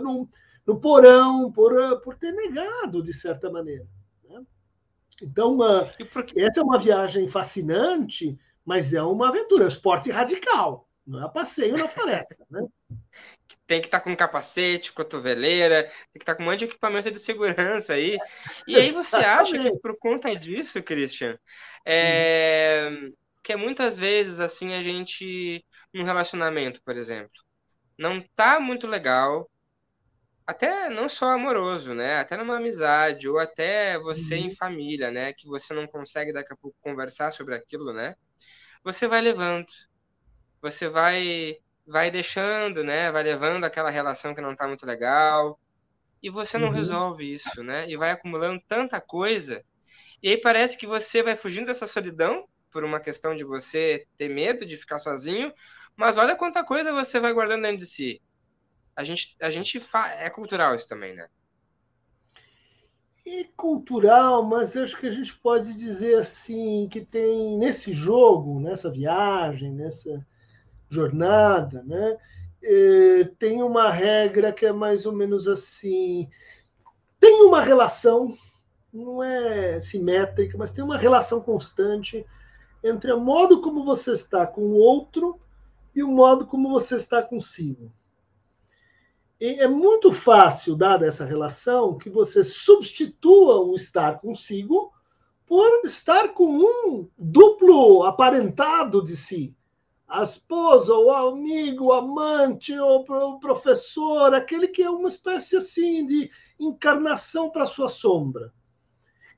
no, 0.00 0.28
no 0.66 0.80
porão, 0.80 1.52
por, 1.52 2.00
por 2.00 2.16
ter 2.16 2.32
negado, 2.32 3.02
de 3.02 3.12
certa 3.12 3.50
maneira. 3.50 3.86
Né? 4.28 4.42
Então, 5.20 5.58
essa 6.34 6.60
é 6.60 6.62
uma 6.62 6.78
viagem 6.78 7.28
fascinante, 7.28 8.38
mas 8.64 8.94
é 8.94 9.02
uma 9.02 9.28
aventura, 9.28 9.64
é 9.64 9.66
um 9.66 9.68
esporte 9.68 10.10
radical, 10.10 10.88
não 11.06 11.24
é 11.24 11.30
passeio 11.30 11.76
na 11.76 11.88
floresta. 11.88 12.36
Né? 12.50 12.66
Tem 13.66 13.80
que 13.80 13.88
estar 13.88 13.98
tá 13.98 14.04
com 14.04 14.16
capacete, 14.16 14.92
cotoveleira, 14.92 15.84
tem 15.84 15.92
que 16.14 16.22
estar 16.22 16.32
tá 16.32 16.36
com 16.36 16.42
um 16.42 16.46
monte 16.46 16.60
de 16.60 16.64
equipamento 16.66 17.10
de 17.10 17.18
segurança 17.18 17.94
aí. 17.94 18.16
E 18.66 18.76
aí 18.76 18.90
você 18.92 19.16
acha 19.18 19.58
que 19.58 19.78
por 19.78 19.98
conta 19.98 20.34
disso, 20.34 20.82
Christian, 20.82 21.38
é, 21.84 22.90
que 23.42 23.56
muitas 23.56 23.98
vezes 23.98 24.40
assim 24.40 24.74
a 24.74 24.82
gente 24.82 25.64
num 25.92 26.04
relacionamento, 26.04 26.82
por 26.82 26.96
exemplo, 26.96 27.30
não 27.98 28.22
tá 28.34 28.60
muito 28.60 28.86
legal, 28.86 29.50
até 30.46 30.88
não 30.88 31.08
só 31.08 31.30
amoroso, 31.30 31.94
né? 31.94 32.18
Até 32.18 32.36
numa 32.36 32.56
amizade 32.56 33.28
ou 33.28 33.38
até 33.38 33.98
você 33.98 34.36
uhum. 34.36 34.46
em 34.46 34.54
família, 34.54 35.10
né? 35.10 35.32
Que 35.32 35.46
você 35.46 35.72
não 35.74 35.86
consegue 35.86 36.32
daqui 36.32 36.52
a 36.52 36.56
pouco 36.56 36.76
conversar 36.80 37.30
sobre 37.30 37.54
aquilo, 37.54 37.92
né? 37.92 38.14
Você 38.84 39.06
vai 39.06 39.20
levando, 39.20 39.66
você 40.62 40.88
vai 40.88 41.56
vai 41.86 42.10
deixando, 42.10 42.84
né? 42.84 43.10
Vai 43.10 43.24
levando 43.24 43.64
aquela 43.64 43.90
relação 43.90 44.34
que 44.34 44.40
não 44.40 44.56
tá 44.56 44.66
muito 44.68 44.86
legal 44.86 45.58
e 46.22 46.30
você 46.30 46.56
não 46.56 46.68
uhum. 46.68 46.74
resolve 46.74 47.34
isso, 47.34 47.62
né? 47.62 47.88
E 47.90 47.96
vai 47.96 48.12
acumulando 48.12 48.62
tanta 48.66 49.00
coisa 49.00 49.62
e 50.22 50.28
aí 50.28 50.36
parece 50.38 50.78
que 50.78 50.86
você 50.86 51.22
vai 51.22 51.36
fugindo 51.36 51.66
dessa 51.66 51.86
solidão 51.86 52.46
por 52.70 52.84
uma 52.84 53.00
questão 53.00 53.34
de 53.34 53.44
você 53.44 54.06
ter 54.16 54.28
medo 54.30 54.64
de 54.64 54.76
ficar 54.76 54.98
sozinho, 54.98 55.52
mas 55.96 56.16
olha 56.16 56.36
quanta 56.36 56.64
coisa 56.64 56.92
você 56.92 57.20
vai 57.20 57.32
guardando 57.34 57.62
dentro 57.62 57.78
de 57.78 57.86
si 57.86 58.22
a 58.96 59.04
gente, 59.04 59.36
a 59.40 59.50
gente 59.50 59.80
fa... 59.80 60.08
é 60.08 60.30
cultural 60.30 60.74
isso 60.74 60.88
também, 60.88 61.14
né? 61.14 61.26
É 63.26 63.44
cultural, 63.56 64.42
mas 64.42 64.74
eu 64.74 64.82
acho 64.82 64.98
que 64.98 65.06
a 65.06 65.10
gente 65.10 65.34
pode 65.38 65.72
dizer 65.74 66.18
assim 66.18 66.88
que 66.90 67.00
tem 67.00 67.56
nesse 67.56 67.92
jogo, 67.92 68.60
nessa 68.60 68.90
viagem, 68.90 69.72
nessa 69.72 70.26
jornada, 70.92 71.82
né? 71.84 72.16
É, 72.62 73.24
tem 73.38 73.62
uma 73.62 73.90
regra 73.90 74.52
que 74.52 74.66
é 74.66 74.72
mais 74.72 75.06
ou 75.06 75.12
menos 75.12 75.48
assim: 75.48 76.28
tem 77.18 77.42
uma 77.42 77.60
relação, 77.60 78.36
não 78.92 79.22
é 79.22 79.80
simétrica, 79.80 80.56
mas 80.56 80.72
tem 80.72 80.84
uma 80.84 80.96
relação 80.96 81.40
constante 81.40 82.24
entre 82.84 83.12
o 83.12 83.20
modo 83.20 83.60
como 83.60 83.84
você 83.84 84.12
está 84.12 84.46
com 84.46 84.62
o 84.62 84.76
outro 84.76 85.40
e 85.94 86.02
o 86.02 86.08
modo 86.08 86.46
como 86.46 86.70
você 86.70 86.96
está 86.96 87.22
consigo 87.22 87.92
é 89.44 89.66
muito 89.66 90.12
fácil, 90.12 90.76
dada 90.76 91.04
essa 91.04 91.24
relação, 91.24 91.98
que 91.98 92.08
você 92.08 92.44
substitua 92.44 93.60
o 93.60 93.74
estar 93.74 94.20
consigo 94.20 94.92
por 95.44 95.84
estar 95.84 96.28
com 96.28 96.46
um 96.46 97.08
duplo 97.18 98.04
aparentado 98.04 99.02
de 99.02 99.16
si. 99.16 99.54
A 100.12 100.24
esposa, 100.24 100.92
o 100.94 101.10
amigo, 101.10 101.86
o 101.86 101.92
amante, 101.94 102.78
o 102.78 103.38
professor, 103.40 104.34
aquele 104.34 104.68
que 104.68 104.82
é 104.82 104.90
uma 104.90 105.08
espécie 105.08 105.56
assim 105.56 106.06
de 106.06 106.30
encarnação 106.60 107.50
para 107.50 107.66
sua 107.66 107.88
sombra. 107.88 108.52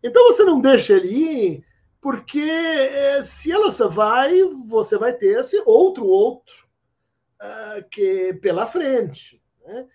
Então 0.03 0.25
você 0.25 0.43
não 0.43 0.61
deixa 0.61 0.95
ele 0.95 1.09
ir, 1.09 1.67
porque 2.01 2.41
eh, 2.41 3.23
se 3.23 3.53
ela 3.53 3.71
vai, 3.89 4.43
você 4.67 4.99
vai 4.99 5.13
ter 5.13 5.39
esse 5.39 5.63
outro 5.65 6.07
outro 6.07 6.67
uh, 7.41 7.89
que 7.89 8.35
pela 8.43 8.67
frente. 8.67 9.41
Né? 9.65 9.87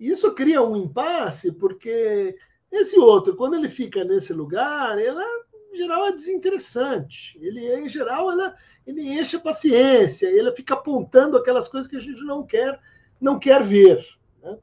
Isso 0.00 0.34
cria 0.34 0.60
um 0.60 0.76
impasse, 0.76 1.52
porque 1.52 2.36
esse 2.72 2.98
outro, 2.98 3.36
quando 3.36 3.54
ele 3.54 3.68
fica 3.68 4.02
nesse 4.02 4.32
lugar, 4.32 4.98
ela, 4.98 5.24
em 5.74 5.78
geral, 5.78 6.06
é 6.06 6.12
desinteressante. 6.12 7.38
Ele, 7.40 7.74
em 7.76 7.88
geral, 7.88 8.30
ela, 8.30 8.56
ele 8.86 9.02
enche 9.02 9.36
a 9.36 9.40
paciência, 9.40 10.26
ele 10.28 10.50
fica 10.52 10.74
apontando 10.74 11.36
aquelas 11.36 11.68
coisas 11.68 11.90
que 11.90 11.96
a 11.96 12.00
gente 12.00 12.22
não 12.22 12.44
quer, 12.44 12.80
não 13.20 13.38
quer 13.38 13.62
ver. 13.62 14.06
Né? 14.42 14.56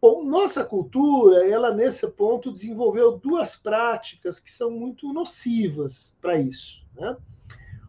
Bom, 0.00 0.22
nossa 0.24 0.62
cultura, 0.62 1.48
ela 1.48 1.74
nesse 1.74 2.06
ponto 2.08 2.52
desenvolveu 2.52 3.18
duas 3.18 3.56
práticas 3.56 4.38
que 4.38 4.52
são 4.52 4.70
muito 4.70 5.12
nocivas 5.12 6.16
para 6.20 6.38
isso. 6.38 6.84
Né? 6.94 7.16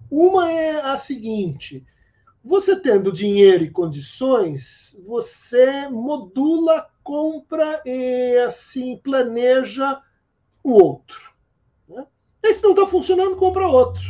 Uma 0.09 0.49
é 0.49 0.79
a 0.79 0.95
seguinte: 0.95 1.85
você 2.43 2.79
tendo 2.79 3.11
dinheiro 3.11 3.63
e 3.63 3.71
condições, 3.71 4.95
você 5.05 5.89
modula, 5.89 6.89
compra 7.03 7.81
e 7.85 8.37
assim 8.37 8.97
planeja 8.97 10.01
o 10.63 10.71
outro. 10.71 11.34
E 12.47 12.53
se 12.53 12.63
não 12.63 12.71
está 12.71 12.85
funcionando, 12.85 13.35
compra 13.35 13.67
outro. 13.67 14.03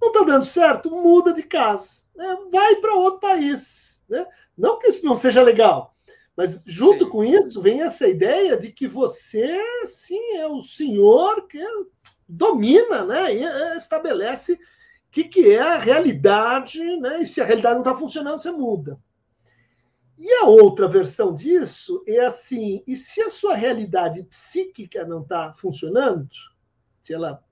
Não 0.00 0.08
está 0.08 0.22
dando 0.22 0.44
certo, 0.44 0.90
muda 0.90 1.32
de 1.32 1.42
casa. 1.42 2.04
Né? 2.14 2.36
Vai 2.50 2.76
para 2.76 2.94
outro 2.94 3.20
país. 3.20 4.02
Né? 4.08 4.24
Não 4.56 4.78
que 4.78 4.86
isso 4.86 5.04
não 5.04 5.16
seja 5.16 5.42
legal, 5.42 5.96
mas 6.36 6.62
junto 6.64 7.06
sim. 7.06 7.10
com 7.10 7.24
isso 7.24 7.60
vem 7.60 7.82
essa 7.82 8.06
ideia 8.06 8.56
de 8.56 8.70
que 8.70 8.86
você, 8.86 9.58
sim, 9.84 10.36
é 10.36 10.46
o 10.46 10.62
senhor 10.62 11.46
que 11.48 11.60
domina 12.28 13.04
né? 13.04 13.34
e 13.34 13.44
eh, 13.44 13.76
estabelece 13.76 14.58
que, 15.10 15.24
que 15.24 15.52
é 15.52 15.60
a 15.60 15.78
realidade, 15.78 16.80
né? 17.00 17.22
e 17.22 17.26
se 17.26 17.40
a 17.40 17.44
realidade 17.44 17.74
não 17.74 17.82
está 17.82 17.96
funcionando, 17.96 18.38
você 18.38 18.50
muda. 18.50 18.98
E 20.18 20.32
a 20.42 20.46
outra 20.46 20.88
versão 20.88 21.34
disso 21.34 22.02
é 22.06 22.20
assim: 22.20 22.82
e 22.86 22.96
se 22.96 23.20
a 23.20 23.28
sua 23.28 23.54
realidade 23.54 24.22
psíquica 24.22 25.04
não 25.04 25.22
está 25.22 25.52
funcionando, 25.54 26.28
se 27.02 27.12
ela 27.12 27.44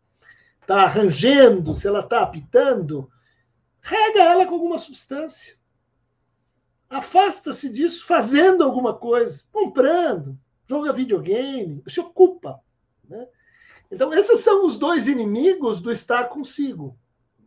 está 0.65 0.83
arranjando, 0.83 1.75
se 1.75 1.87
ela 1.87 2.01
está 2.01 2.23
apitando, 2.23 3.11
rega 3.81 4.23
ela 4.23 4.47
com 4.47 4.55
alguma 4.55 4.79
substância. 4.79 5.57
Afasta-se 6.89 7.69
disso 7.69 8.07
fazendo 8.07 8.65
alguma 8.65 8.95
coisa, 8.95 9.43
comprando, 9.53 10.39
joga 10.67 10.93
videogame, 10.93 11.83
se 11.87 12.01
ocupa. 12.01 12.61
Né? 13.09 13.27
Então, 13.91 14.13
esses 14.13 14.41
são 14.41 14.67
os 14.67 14.79
dois 14.79 15.07
inimigos 15.07 15.81
do 15.81 15.93
estar 15.93 16.25
consigo 16.25 16.99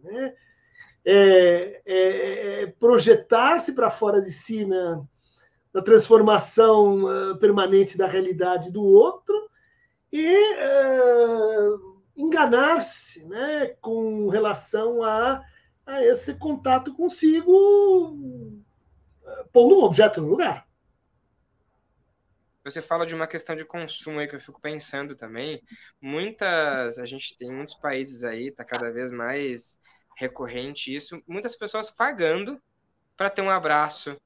né? 0.04 0.34
É, 1.06 1.82
é, 1.86 2.62
é 2.64 2.68
projetar-se 2.68 3.74
para 3.74 3.90
fora 3.90 4.22
de 4.22 4.32
si 4.32 4.66
na, 4.66 5.02
na 5.74 5.82
transformação 5.82 7.06
uh, 7.06 7.38
permanente 7.38 7.98
da 7.98 8.08
realidade 8.08 8.72
do 8.72 8.84
outro 8.84 9.50
e 10.12 10.36
uh, 10.56 11.97
enganar-se 12.18 13.24
né, 13.26 13.68
com 13.80 14.28
relação 14.30 15.04
a, 15.04 15.44
a 15.86 16.04
esse 16.04 16.34
contato 16.34 16.94
consigo, 16.96 17.52
uh, 17.52 18.64
pondo 19.54 19.80
um 19.80 19.84
objeto 19.84 20.20
no 20.22 20.28
lugar. 20.28 20.68
Você 22.64 22.82
fala 22.82 23.06
de 23.06 23.16
uma 23.16 23.28
questão 23.28 23.56
de 23.56 23.64
consumo 23.64 24.20
aí 24.20 24.28
que 24.28 24.36
eu 24.36 24.42
fico 24.42 24.60
pensando 24.60 25.16
também. 25.16 25.62
Muitas, 26.02 26.98
a 26.98 27.06
gente 27.06 27.38
tem 27.38 27.50
muitos 27.50 27.76
países 27.76 28.26
aí, 28.26 28.52
tá 28.52 28.66
cada 28.66 28.92
vez 28.92 29.10
mais 29.10 29.80
recorrente 30.18 30.94
isso, 30.94 31.22
muitas 31.28 31.56
pessoas 31.56 31.92
pagando 31.92 32.62
para 33.16 33.30
ter 33.30 33.42
um 33.42 33.50
abraço, 33.50 34.20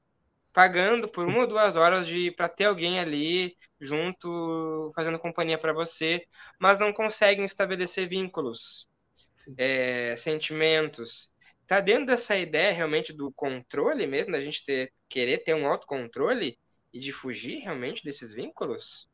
pagando 0.52 1.08
por 1.08 1.26
uma 1.26 1.40
ou 1.40 1.46
duas 1.46 1.76
horas 1.76 2.06
de 2.06 2.30
para 2.32 2.48
ter 2.48 2.64
alguém 2.66 3.00
ali 3.00 3.56
junto 3.80 4.90
fazendo 4.94 5.18
companhia 5.18 5.58
para 5.58 5.72
você, 5.72 6.24
mas 6.60 6.78
não 6.78 6.92
conseguem 6.92 7.44
estabelecer 7.44 8.08
vínculos, 8.08 8.88
é, 9.56 10.14
sentimentos. 10.16 11.32
Tá 11.66 11.80
dentro 11.80 12.06
dessa 12.06 12.36
ideia 12.36 12.72
realmente 12.72 13.12
do 13.12 13.32
controle 13.32 14.06
mesmo, 14.06 14.32
da 14.32 14.40
gente 14.40 14.64
ter, 14.64 14.92
querer 15.08 15.38
ter 15.38 15.54
um 15.54 15.66
autocontrole 15.66 16.58
e 16.92 17.00
de 17.00 17.12
fugir 17.12 17.60
realmente 17.60 18.04
desses 18.04 18.34
vínculos? 18.34 19.08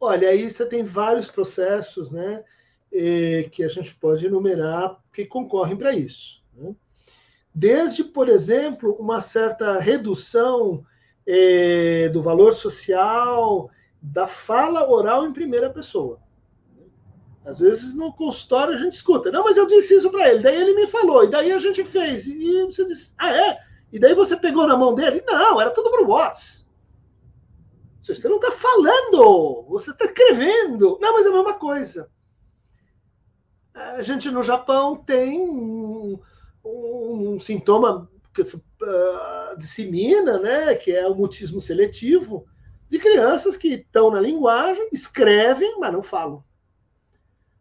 Olha, 0.00 0.30
aí 0.30 0.50
você 0.50 0.66
tem 0.66 0.82
vários 0.82 1.30
processos, 1.30 2.10
né? 2.10 2.44
Eh, 2.92 3.48
que 3.50 3.62
a 3.62 3.68
gente 3.68 3.94
pode 3.96 4.24
enumerar 4.24 4.98
que 5.12 5.26
concorrem 5.26 5.76
para 5.76 5.94
isso. 5.94 6.42
Né? 6.54 6.74
Desde, 7.58 8.04
por 8.04 8.28
exemplo, 8.28 8.94
uma 9.00 9.22
certa 9.22 9.78
redução 9.78 10.84
eh, 11.26 12.10
do 12.10 12.22
valor 12.22 12.52
social 12.52 13.70
da 14.02 14.28
fala 14.28 14.86
oral 14.90 15.26
em 15.26 15.32
primeira 15.32 15.70
pessoa. 15.70 16.20
Às 17.46 17.58
vezes 17.58 17.94
no 17.94 18.12
consultório 18.12 18.74
a 18.74 18.76
gente 18.76 18.92
escuta, 18.92 19.30
não, 19.30 19.42
mas 19.42 19.56
eu 19.56 19.66
disse 19.66 19.96
isso 19.96 20.10
para 20.10 20.28
ele, 20.28 20.42
daí 20.42 20.54
ele 20.54 20.74
me 20.74 20.86
falou, 20.88 21.24
e 21.24 21.30
daí 21.30 21.50
a 21.50 21.58
gente 21.58 21.82
fez. 21.82 22.26
E 22.26 22.62
você 22.66 22.84
disse, 22.84 23.14
ah, 23.16 23.34
é? 23.34 23.58
E 23.90 23.98
daí 23.98 24.12
você 24.12 24.36
pegou 24.36 24.66
na 24.66 24.76
mão 24.76 24.94
dele? 24.94 25.24
Não, 25.26 25.58
era 25.58 25.70
tudo 25.70 25.90
pro 25.90 26.10
WhatsApp. 26.10 26.66
Você 28.02 28.28
não 28.28 28.36
está 28.36 28.52
falando, 28.52 29.64
você 29.66 29.92
está 29.92 30.04
escrevendo. 30.04 30.98
Não, 31.00 31.14
mas 31.14 31.24
é 31.24 31.30
a 31.30 31.32
mesma 31.32 31.54
coisa. 31.54 32.10
A 33.72 34.02
gente 34.02 34.30
no 34.30 34.42
Japão 34.42 34.94
tem 34.94 36.20
um, 36.66 37.34
um 37.34 37.40
sintoma 37.40 38.10
que 38.34 38.44
se 38.44 38.56
uh, 38.56 39.58
dissemina, 39.58 40.38
né, 40.38 40.74
que 40.74 40.92
é 40.92 41.06
o 41.08 41.14
mutismo 41.14 41.60
seletivo, 41.60 42.46
de 42.88 42.98
crianças 42.98 43.56
que 43.56 43.68
estão 43.68 44.10
na 44.10 44.20
linguagem, 44.20 44.88
escrevem, 44.92 45.78
mas 45.78 45.92
não 45.92 46.02
falam. 46.02 46.44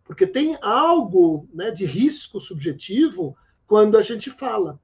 Porque 0.04 0.28
tem 0.28 0.58
algo 0.62 1.50
né, 1.54 1.72
de 1.72 1.86
risco 1.86 2.40
subjetivo 2.40 3.36
quando 3.66 3.98
a 3.98 4.02
gente 4.02 4.30
fala. 4.30 4.80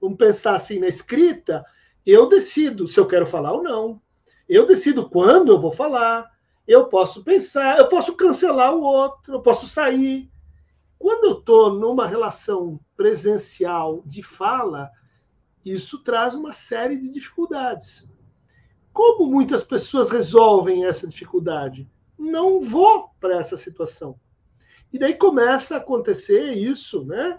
Vamos 0.00 0.16
pensar 0.16 0.54
assim 0.54 0.78
na 0.78 0.86
escrita, 0.86 1.64
eu 2.06 2.28
decido 2.28 2.86
se 2.86 2.98
eu 3.00 3.06
quero 3.06 3.26
falar 3.26 3.52
ou 3.52 3.62
não. 3.62 4.00
Eu 4.48 4.66
decido 4.66 5.08
quando 5.08 5.50
eu 5.50 5.60
vou 5.60 5.72
falar. 5.72 6.30
Eu 6.66 6.86
posso 6.86 7.24
pensar, 7.24 7.78
eu 7.78 7.88
posso 7.88 8.14
cancelar 8.14 8.72
o 8.72 8.82
outro, 8.82 9.34
eu 9.34 9.40
posso 9.40 9.66
sair. 9.66 10.30
Quando 11.02 11.24
eu 11.24 11.38
estou 11.40 11.74
numa 11.74 12.06
relação 12.06 12.78
presencial 12.96 14.04
de 14.06 14.22
fala, 14.22 14.88
isso 15.64 15.98
traz 15.98 16.32
uma 16.32 16.52
série 16.52 16.96
de 16.96 17.10
dificuldades. 17.10 18.08
Como 18.92 19.28
muitas 19.28 19.64
pessoas 19.64 20.10
resolvem 20.10 20.84
essa 20.84 21.08
dificuldade? 21.08 21.90
Não 22.16 22.60
vou 22.60 23.10
para 23.18 23.36
essa 23.36 23.56
situação. 23.56 24.14
E 24.92 24.98
daí 24.98 25.14
começa 25.14 25.74
a 25.74 25.78
acontecer 25.78 26.52
isso, 26.52 27.04
né? 27.04 27.36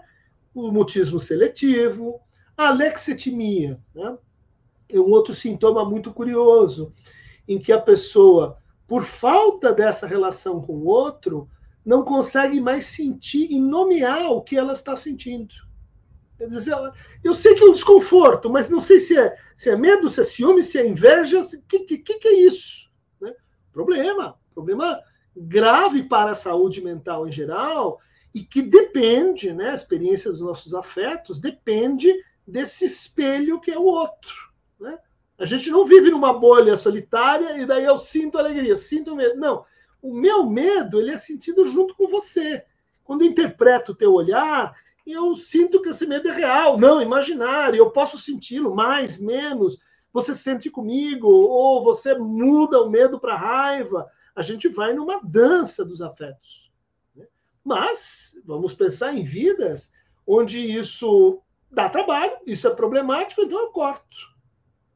O 0.54 0.70
mutismo 0.70 1.18
seletivo, 1.18 2.20
a 2.58 2.68
alexitimia, 2.68 3.80
né? 3.94 4.18
É 4.90 5.00
um 5.00 5.08
outro 5.08 5.34
sintoma 5.34 5.86
muito 5.86 6.12
curioso, 6.12 6.92
em 7.48 7.58
que 7.58 7.72
a 7.72 7.80
pessoa, 7.80 8.58
por 8.86 9.06
falta 9.06 9.72
dessa 9.72 10.06
relação 10.06 10.60
com 10.60 10.74
o 10.74 10.84
outro, 10.84 11.48
não 11.84 12.04
consegue 12.04 12.60
mais 12.60 12.86
sentir 12.86 13.50
e 13.50 13.60
nomear 13.60 14.30
o 14.30 14.42
que 14.42 14.56
ela 14.56 14.72
está 14.72 14.96
sentindo. 14.96 15.54
Quer 16.38 16.48
dizer, 16.48 16.74
eu 17.22 17.34
sei 17.34 17.54
que 17.54 17.62
é 17.62 17.66
um 17.66 17.72
desconforto, 17.72 18.50
mas 18.50 18.68
não 18.68 18.80
sei 18.80 18.98
se 18.98 19.16
é, 19.16 19.36
se 19.54 19.70
é 19.70 19.76
medo, 19.76 20.08
se 20.08 20.20
é 20.20 20.24
ciúme, 20.24 20.62
se 20.62 20.78
é 20.78 20.86
inveja, 20.86 21.40
o 21.40 21.62
que, 21.68 21.80
que, 21.80 21.98
que, 21.98 22.28
é 22.28 22.46
isso? 22.46 22.90
Né? 23.20 23.32
Problema, 23.72 24.36
problema 24.52 25.00
grave 25.36 26.04
para 26.04 26.32
a 26.32 26.36
saúde 26.36 26.82
mental 26.82 27.28
em 27.28 27.32
geral 27.32 28.00
e 28.34 28.42
que 28.42 28.62
depende, 28.62 29.52
né, 29.52 29.70
a 29.70 29.74
experiência 29.74 30.30
dos 30.30 30.40
nossos 30.40 30.74
afetos 30.74 31.40
depende 31.40 32.12
desse 32.46 32.84
espelho 32.84 33.60
que 33.60 33.70
é 33.70 33.78
o 33.78 33.84
outro. 33.84 34.34
Né? 34.80 34.98
A 35.38 35.44
gente 35.44 35.70
não 35.70 35.86
vive 35.86 36.10
numa 36.10 36.32
bolha 36.32 36.76
solitária 36.76 37.58
e 37.58 37.66
daí 37.66 37.84
eu 37.84 37.98
sinto 37.98 38.38
alegria, 38.38 38.76
sinto 38.76 39.14
medo. 39.14 39.36
Não, 39.36 39.64
o 40.04 40.14
meu 40.14 40.44
medo 40.44 41.00
ele 41.00 41.10
é 41.10 41.16
sentido 41.16 41.66
junto 41.66 41.94
com 41.96 42.06
você. 42.06 42.62
Quando 43.02 43.22
eu 43.22 43.28
interpreto 43.28 43.92
o 43.92 43.94
teu 43.94 44.12
olhar, 44.12 44.76
eu 45.06 45.34
sinto 45.34 45.80
que 45.80 45.88
esse 45.88 46.06
medo 46.06 46.28
é 46.28 46.32
real, 46.32 46.78
não 46.78 47.00
imaginário. 47.00 47.78
Eu 47.78 47.90
posso 47.90 48.18
senti-lo 48.18 48.74
mais, 48.74 49.18
menos. 49.18 49.78
Você 50.12 50.34
sente 50.34 50.70
comigo 50.70 51.26
ou 51.26 51.82
você 51.82 52.14
muda 52.18 52.82
o 52.82 52.90
medo 52.90 53.18
para 53.18 53.34
raiva. 53.34 54.06
A 54.36 54.42
gente 54.42 54.68
vai 54.68 54.92
numa 54.92 55.20
dança 55.24 55.82
dos 55.82 56.02
afetos. 56.02 56.70
Né? 57.16 57.26
Mas 57.64 58.38
vamos 58.44 58.74
pensar 58.74 59.14
em 59.14 59.24
vidas 59.24 59.90
onde 60.26 60.58
isso 60.58 61.40
dá 61.70 61.88
trabalho, 61.88 62.36
isso 62.46 62.68
é 62.68 62.70
problemático, 62.70 63.40
então 63.40 63.58
eu 63.58 63.68
corto. 63.68 64.16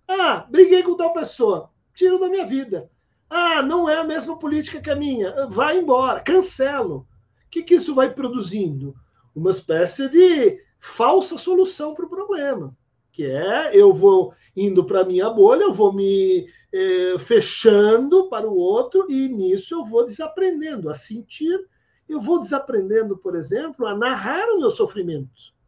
Ah, 0.06 0.46
briguei 0.50 0.82
com 0.82 0.96
tal 0.96 1.14
pessoa, 1.14 1.70
tiro 1.94 2.18
da 2.18 2.28
minha 2.28 2.46
vida. 2.46 2.90
Ah, 3.28 3.62
não 3.62 3.88
é 3.88 3.96
a 3.98 4.04
mesma 4.04 4.38
política 4.38 4.80
que 4.80 4.90
a 4.90 4.96
minha, 4.96 5.46
vai 5.46 5.78
embora, 5.78 6.20
cancelo. 6.20 7.06
O 7.46 7.50
que, 7.50 7.62
que 7.62 7.74
isso 7.74 7.94
vai 7.94 8.12
produzindo? 8.12 8.94
Uma 9.34 9.50
espécie 9.50 10.08
de 10.08 10.60
falsa 10.80 11.36
solução 11.36 11.94
para 11.94 12.06
o 12.06 12.08
problema, 12.10 12.76
que 13.12 13.24
é 13.24 13.70
eu 13.76 13.92
vou 13.92 14.34
indo 14.56 14.84
para 14.84 15.00
a 15.00 15.04
minha 15.04 15.28
bolha, 15.28 15.64
eu 15.64 15.74
vou 15.74 15.92
me 15.92 16.48
eh, 16.72 17.18
fechando 17.18 18.28
para 18.28 18.48
o 18.48 18.56
outro 18.56 19.06
e 19.10 19.28
nisso 19.28 19.74
eu 19.74 19.84
vou 19.84 20.06
desaprendendo 20.06 20.88
a 20.88 20.94
sentir, 20.94 21.58
eu 22.08 22.20
vou 22.20 22.38
desaprendendo, 22.38 23.16
por 23.16 23.36
exemplo, 23.36 23.86
a 23.86 23.96
narrar 23.96 24.48
o 24.50 24.58
meu 24.58 24.70
sofrimento. 24.70 25.58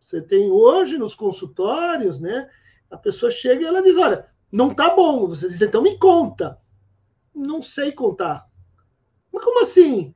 Você 0.00 0.22
tem 0.22 0.50
hoje 0.50 0.96
nos 0.96 1.14
consultórios, 1.14 2.18
né? 2.18 2.48
A 2.90 2.96
pessoa 2.96 3.30
chega 3.30 3.62
e 3.62 3.66
ela 3.66 3.82
diz: 3.82 3.96
Olha, 3.96 4.26
não 4.50 4.74
tá 4.74 4.94
bom. 4.94 5.28
Você 5.28 5.48
diz: 5.48 5.60
Então 5.60 5.82
me 5.82 5.98
conta. 5.98 6.58
Não 7.34 7.62
sei 7.62 7.92
contar. 7.92 8.46
Mas 9.32 9.44
como 9.44 9.62
assim? 9.62 10.14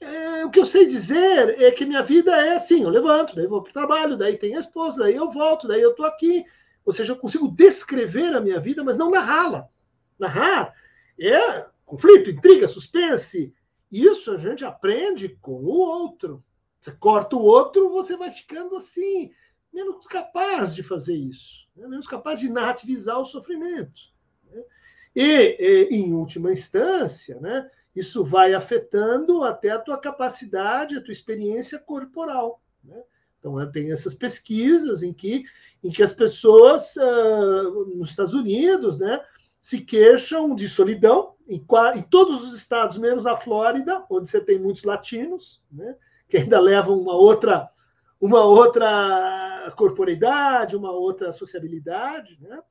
É, 0.00 0.44
o 0.44 0.50
que 0.50 0.60
eu 0.60 0.66
sei 0.66 0.86
dizer 0.86 1.60
é 1.60 1.70
que 1.70 1.86
minha 1.86 2.02
vida 2.02 2.30
é 2.36 2.56
assim: 2.56 2.82
eu 2.82 2.90
levanto, 2.90 3.34
daí 3.34 3.46
vou 3.46 3.62
para 3.62 3.70
o 3.70 3.74
trabalho, 3.74 4.16
daí 4.16 4.36
tem 4.36 4.56
a 4.56 4.60
esposa, 4.60 5.00
daí 5.00 5.14
eu 5.14 5.30
volto, 5.30 5.66
daí 5.66 5.80
eu 5.80 5.90
estou 5.90 6.06
aqui. 6.06 6.44
Ou 6.84 6.92
seja, 6.92 7.12
eu 7.12 7.16
consigo 7.16 7.48
descrever 7.48 8.34
a 8.34 8.40
minha 8.40 8.60
vida, 8.60 8.84
mas 8.84 8.96
não 8.96 9.10
narrá-la. 9.10 9.68
Narrar 10.18 10.72
é 11.18 11.66
conflito, 11.84 12.30
intriga, 12.30 12.68
suspense. 12.68 13.54
Isso 13.90 14.32
a 14.32 14.36
gente 14.36 14.64
aprende 14.64 15.30
com 15.40 15.52
o 15.52 15.68
outro. 15.68 16.44
Você 16.80 16.92
corta 16.92 17.36
o 17.36 17.42
outro, 17.42 17.90
você 17.90 18.16
vai 18.16 18.30
ficando 18.30 18.76
assim, 18.76 19.32
menos 19.76 20.06
capaz 20.06 20.74
de 20.74 20.82
fazer 20.82 21.14
isso, 21.14 21.68
né? 21.76 21.86
menos 21.86 22.06
capaz 22.06 22.40
de 22.40 22.48
narrativizar 22.48 23.20
o 23.20 23.26
sofrimento. 23.26 24.00
Né? 24.50 24.62
E, 25.14 25.88
e, 25.90 25.94
em 25.94 26.14
última 26.14 26.50
instância, 26.50 27.38
né, 27.40 27.70
isso 27.94 28.24
vai 28.24 28.54
afetando 28.54 29.44
até 29.44 29.70
a 29.70 29.78
tua 29.78 29.98
capacidade, 29.98 30.96
a 30.96 31.02
tua 31.02 31.12
experiência 31.12 31.78
corporal. 31.78 32.62
Né? 32.82 33.02
Então, 33.38 33.70
tem 33.70 33.92
essas 33.92 34.14
pesquisas 34.14 35.02
em 35.02 35.12
que, 35.12 35.44
em 35.84 35.90
que 35.90 36.02
as 36.02 36.12
pessoas 36.12 36.96
uh, 36.96 37.84
nos 37.96 38.10
Estados 38.10 38.32
Unidos 38.32 38.98
né, 38.98 39.22
se 39.60 39.80
queixam 39.80 40.54
de 40.54 40.66
solidão, 40.68 41.34
em, 41.46 41.64
em, 41.94 42.02
todos 42.02 42.42
os 42.42 42.56
estados, 42.56 42.96
menos 42.96 43.24
na 43.24 43.36
Flórida, 43.36 44.04
onde 44.10 44.28
você 44.28 44.40
tem 44.40 44.58
muitos 44.58 44.84
latinos, 44.84 45.62
né, 45.70 45.96
que 46.28 46.38
ainda 46.38 46.58
levam 46.58 46.98
uma 46.98 47.14
outra 47.14 47.70
uma 48.20 48.42
outra 48.44 49.72
corporeidade, 49.76 50.76
uma 50.76 50.90
outra 50.90 51.32
sociabilidade. 51.32 52.38
Né? 52.40 52.62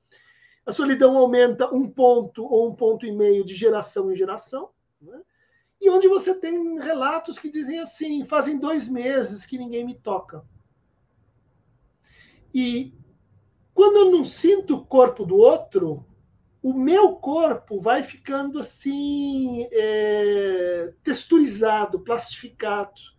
A 0.65 0.73
solidão 0.73 1.17
aumenta 1.17 1.73
um 1.73 1.89
ponto 1.89 2.43
ou 2.43 2.69
um 2.69 2.75
ponto 2.75 3.05
e 3.05 3.11
meio 3.11 3.45
de 3.45 3.53
geração 3.53 4.11
em 4.11 4.15
geração. 4.15 4.69
Né? 5.01 5.21
E 5.79 5.89
onde 5.89 6.07
você 6.07 6.33
tem 6.33 6.79
relatos 6.79 7.37
que 7.37 7.51
dizem 7.51 7.79
assim: 7.79 8.25
fazem 8.25 8.59
dois 8.59 8.89
meses 8.89 9.45
que 9.45 9.57
ninguém 9.57 9.85
me 9.85 9.95
toca. 9.95 10.43
E 12.53 12.93
quando 13.73 13.97
eu 13.97 14.11
não 14.11 14.23
sinto 14.23 14.75
o 14.75 14.85
corpo 14.85 15.25
do 15.25 15.37
outro, 15.37 16.05
o 16.63 16.73
meu 16.73 17.17
corpo 17.17 17.79
vai 17.79 18.01
ficando 18.01 18.57
assim, 18.57 19.67
é, 19.71 20.93
texturizado, 21.03 21.99
plastificado 21.99 23.14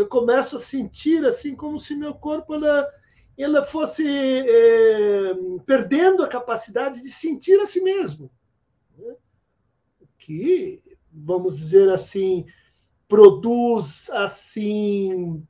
eu 0.00 0.08
começo 0.08 0.56
a 0.56 0.58
sentir 0.58 1.24
assim 1.26 1.54
como 1.54 1.78
se 1.78 1.94
meu 1.94 2.14
corpo 2.14 2.54
ela, 2.54 2.88
ela 3.36 3.64
fosse 3.64 4.06
é, 4.08 5.34
perdendo 5.66 6.22
a 6.22 6.28
capacidade 6.28 7.02
de 7.02 7.12
sentir 7.12 7.60
a 7.60 7.66
si 7.66 7.82
mesmo. 7.82 8.30
Né? 8.96 9.14
Que, 10.18 10.82
vamos 11.12 11.58
dizer 11.58 11.90
assim, 11.90 12.46
produz 13.06 14.08
assim 14.10 15.46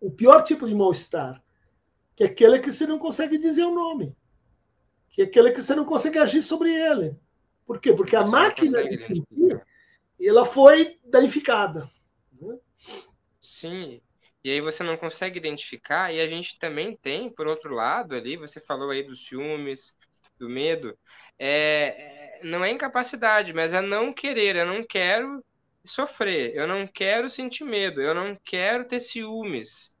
o 0.00 0.10
pior 0.10 0.42
tipo 0.42 0.66
de 0.66 0.74
mal-estar, 0.74 1.42
que 2.14 2.24
é 2.24 2.26
aquele 2.26 2.60
que 2.60 2.72
você 2.72 2.86
não 2.86 2.98
consegue 2.98 3.36
dizer 3.36 3.64
o 3.64 3.74
nome, 3.74 4.16
que 5.10 5.20
é 5.20 5.24
aquele 5.26 5.50
que 5.50 5.62
você 5.62 5.74
não 5.74 5.84
consegue 5.84 6.18
agir 6.18 6.42
sobre 6.42 6.74
ele. 6.74 7.14
Por 7.66 7.80
quê? 7.80 7.92
Porque 7.92 8.16
a 8.16 8.22
você 8.22 8.30
máquina 8.30 8.88
de 8.88 8.98
sentir, 8.98 9.60
ela 10.18 10.46
foi 10.46 10.98
danificada. 11.04 11.90
Sim. 13.46 14.00
E 14.42 14.50
aí 14.50 14.60
você 14.60 14.82
não 14.82 14.96
consegue 14.96 15.38
identificar, 15.38 16.12
e 16.12 16.20
a 16.20 16.28
gente 16.28 16.58
também 16.58 16.96
tem, 16.96 17.30
por 17.30 17.46
outro 17.46 17.72
lado, 17.72 18.14
ali, 18.14 18.36
você 18.36 18.60
falou 18.60 18.90
aí 18.90 19.02
dos 19.02 19.26
ciúmes, 19.26 19.96
do 20.38 20.48
medo, 20.48 20.96
é, 21.38 22.38
é, 22.38 22.40
não 22.44 22.64
é 22.64 22.70
incapacidade, 22.70 23.52
mas 23.52 23.72
é 23.72 23.80
não 23.80 24.12
querer, 24.12 24.56
eu 24.56 24.66
não 24.66 24.84
quero 24.84 25.44
sofrer, 25.84 26.54
eu 26.54 26.66
não 26.66 26.86
quero 26.86 27.30
sentir 27.30 27.64
medo, 27.64 28.00
eu 28.00 28.14
não 28.14 28.36
quero 28.44 28.84
ter 28.84 29.00
ciúmes. 29.00 29.96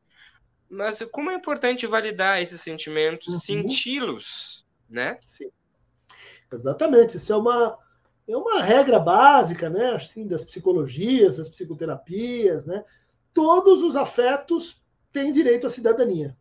Mas 0.68 1.00
como 1.12 1.30
é 1.30 1.34
importante 1.34 1.86
validar 1.86 2.42
esses 2.42 2.60
sentimentos, 2.60 3.28
uhum. 3.28 3.40
senti-los, 3.40 4.66
né? 4.90 5.18
Sim. 5.26 5.50
Exatamente, 6.52 7.16
isso 7.16 7.32
é 7.32 7.36
uma, 7.36 7.78
é 8.28 8.36
uma 8.36 8.60
regra 8.60 8.98
básica, 8.98 9.70
né? 9.70 9.92
Assim, 9.92 10.26
das 10.26 10.44
psicologias, 10.44 11.36
das 11.36 11.48
psicoterapias, 11.48 12.66
né? 12.66 12.84
Todos 13.36 13.82
os 13.82 13.96
afetos 13.96 14.82
têm 15.12 15.30
direito 15.30 15.66
à 15.66 15.70
cidadania. 15.70 16.34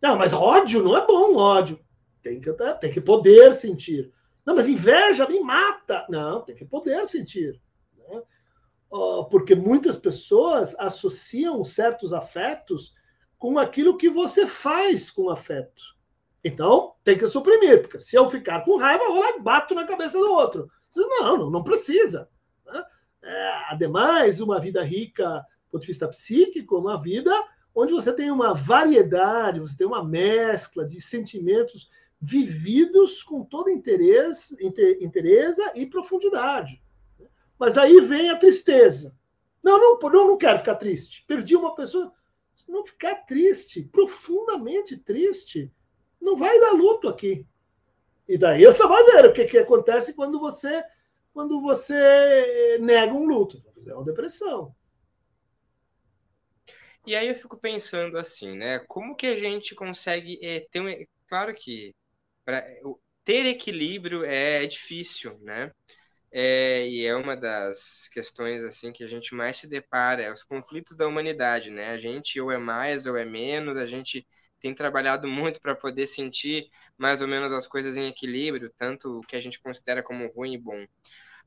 Não, 0.00 0.16
mas 0.16 0.32
ódio 0.32 0.84
não 0.84 0.96
é 0.96 1.04
bom, 1.04 1.34
ódio. 1.34 1.80
Tem 2.22 2.40
que, 2.40 2.52
tem 2.80 2.92
que 2.92 3.00
poder 3.00 3.56
sentir. 3.56 4.12
Não, 4.46 4.54
mas 4.54 4.68
inveja 4.68 5.26
me 5.26 5.40
mata. 5.40 6.06
Não, 6.08 6.42
tem 6.42 6.54
que 6.54 6.64
poder 6.64 7.08
sentir. 7.08 7.60
Né? 7.98 8.22
Porque 9.32 9.56
muitas 9.56 9.96
pessoas 9.96 10.76
associam 10.78 11.64
certos 11.64 12.12
afetos 12.12 12.94
com 13.36 13.58
aquilo 13.58 13.96
que 13.96 14.08
você 14.08 14.46
faz 14.46 15.10
com 15.10 15.28
afeto. 15.28 15.82
Então, 16.44 16.94
tem 17.02 17.18
que 17.18 17.26
suprimir, 17.26 17.82
porque 17.82 17.98
se 17.98 18.14
eu 18.14 18.30
ficar 18.30 18.64
com 18.64 18.78
raiva, 18.78 19.02
eu 19.02 19.14
lá 19.16 19.30
e 19.30 19.40
bato 19.40 19.74
na 19.74 19.88
cabeça 19.88 20.16
do 20.16 20.30
outro. 20.30 20.70
Não, 20.94 21.36
não, 21.36 21.50
não 21.50 21.64
precisa. 21.64 22.30
Né? 22.64 22.84
É, 23.24 23.72
ademais, 23.72 24.40
uma 24.40 24.60
vida 24.60 24.84
rica 24.84 25.44
ponto 25.70 25.82
de 25.82 25.88
vista 25.88 26.08
psíquico, 26.08 26.78
uma 26.78 27.00
vida 27.00 27.32
onde 27.74 27.92
você 27.92 28.12
tem 28.12 28.30
uma 28.30 28.52
variedade, 28.52 29.60
você 29.60 29.76
tem 29.76 29.86
uma 29.86 30.04
mescla 30.04 30.84
de 30.84 31.00
sentimentos 31.00 31.88
vividos 32.20 33.22
com 33.22 33.44
todo 33.44 33.70
interesse, 33.70 34.56
interesse 35.00 35.62
e 35.74 35.86
profundidade. 35.86 36.82
Mas 37.58 37.78
aí 37.78 38.00
vem 38.00 38.30
a 38.30 38.36
tristeza. 38.36 39.16
Não, 39.62 39.78
não, 39.78 40.10
não, 40.10 40.28
não 40.28 40.36
quero 40.36 40.58
ficar 40.58 40.76
triste. 40.76 41.24
Perdi 41.26 41.56
uma 41.56 41.74
pessoa. 41.74 42.12
Se 42.54 42.70
não 42.70 42.84
ficar 42.84 43.14
triste, 43.26 43.82
profundamente 43.82 44.96
triste, 44.96 45.72
não 46.20 46.36
vai 46.36 46.58
dar 46.60 46.72
luto 46.72 47.08
aqui. 47.08 47.46
E 48.28 48.36
daí 48.36 48.64
você 48.64 48.86
vai 48.86 49.02
ver 49.04 49.26
o 49.26 49.32
que, 49.32 49.44
que 49.44 49.58
acontece 49.58 50.12
quando 50.12 50.38
você 50.38 50.84
quando 51.32 51.60
você 51.60 52.78
nega 52.80 53.14
um 53.14 53.24
luto. 53.24 53.62
É 53.86 53.94
uma 53.94 54.04
depressão. 54.04 54.74
E 57.06 57.16
aí 57.16 57.28
eu 57.28 57.34
fico 57.34 57.56
pensando 57.58 58.18
assim, 58.18 58.56
né? 58.56 58.78
Como 58.80 59.16
que 59.16 59.26
a 59.26 59.36
gente 59.36 59.74
consegue 59.74 60.38
é, 60.42 60.60
ter 60.70 60.80
um. 60.80 60.88
Claro 61.26 61.54
que 61.54 61.94
pra, 62.44 62.64
ter 63.24 63.46
equilíbrio 63.46 64.24
é 64.24 64.66
difícil, 64.66 65.38
né? 65.40 65.72
É, 66.32 66.88
e 66.88 67.06
é 67.06 67.16
uma 67.16 67.36
das 67.36 68.08
questões 68.08 68.62
assim 68.64 68.92
que 68.92 69.04
a 69.04 69.08
gente 69.08 69.34
mais 69.34 69.56
se 69.58 69.68
depara, 69.68 70.22
é 70.24 70.32
os 70.32 70.44
conflitos 70.44 70.96
da 70.96 71.06
humanidade, 71.08 71.70
né? 71.72 71.90
A 71.90 71.98
gente 71.98 72.40
ou 72.40 72.52
é 72.52 72.58
mais 72.58 73.06
ou 73.06 73.16
é 73.16 73.24
menos, 73.24 73.76
a 73.78 73.86
gente 73.86 74.26
tem 74.60 74.74
trabalhado 74.74 75.28
muito 75.28 75.60
para 75.60 75.74
poder 75.76 76.06
sentir 76.06 76.70
mais 76.98 77.22
ou 77.22 77.28
menos 77.28 77.52
as 77.52 77.66
coisas 77.66 77.96
em 77.96 78.08
equilíbrio, 78.08 78.72
tanto 78.76 79.18
o 79.18 79.22
que 79.22 79.36
a 79.36 79.40
gente 79.40 79.60
considera 79.60 80.02
como 80.02 80.28
ruim 80.32 80.54
e 80.54 80.58
bom. 80.58 80.86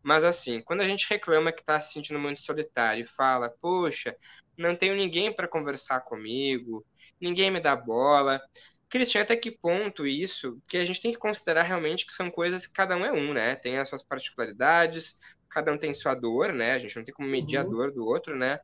Mas 0.04 0.24
assim, 0.24 0.62
quando 0.62 0.82
a 0.82 0.88
gente 0.88 1.10
reclama 1.10 1.52
que 1.52 1.62
está 1.62 1.80
se 1.80 1.94
sentindo 1.94 2.20
muito 2.20 2.42
solitário 2.42 3.04
e 3.04 3.08
fala, 3.08 3.50
poxa, 3.50 4.16
não 4.58 4.76
tenho 4.76 4.96
ninguém 4.96 5.34
para 5.34 5.48
conversar 5.48 6.02
comigo, 6.02 6.86
ninguém 7.20 7.50
me 7.50 7.60
dá 7.60 7.76
bola. 7.76 8.42
Cristian, 8.90 9.22
até 9.22 9.36
que 9.36 9.50
ponto 9.50 10.06
isso? 10.06 10.60
Porque 10.62 10.78
a 10.78 10.86
gente 10.86 11.02
tem 11.02 11.12
que 11.12 11.18
considerar 11.18 11.64
realmente 11.64 12.06
que 12.06 12.14
são 12.14 12.30
coisas 12.30 12.68
que 12.68 12.74
cada 12.74 12.96
um 12.96 13.06
é 13.06 13.12
um, 13.12 13.34
né? 13.34 13.56
Tem 13.56 13.80
as 13.80 13.90
suas 13.90 14.04
particularidades, 14.04 15.20
cada 15.50 15.72
um 15.72 15.78
tem 15.78 15.94
sua 15.94 16.14
dor, 16.14 16.54
né? 16.54 16.74
A 16.74 16.80
gente 16.80 16.96
não 16.98 17.06
tem 17.06 17.14
como 17.14 17.28
medir 17.30 17.58
uhum. 17.60 17.66
a 17.66 17.70
dor 17.70 17.92
do 17.92 18.06
outro, 18.06 18.36
né? 18.36 18.60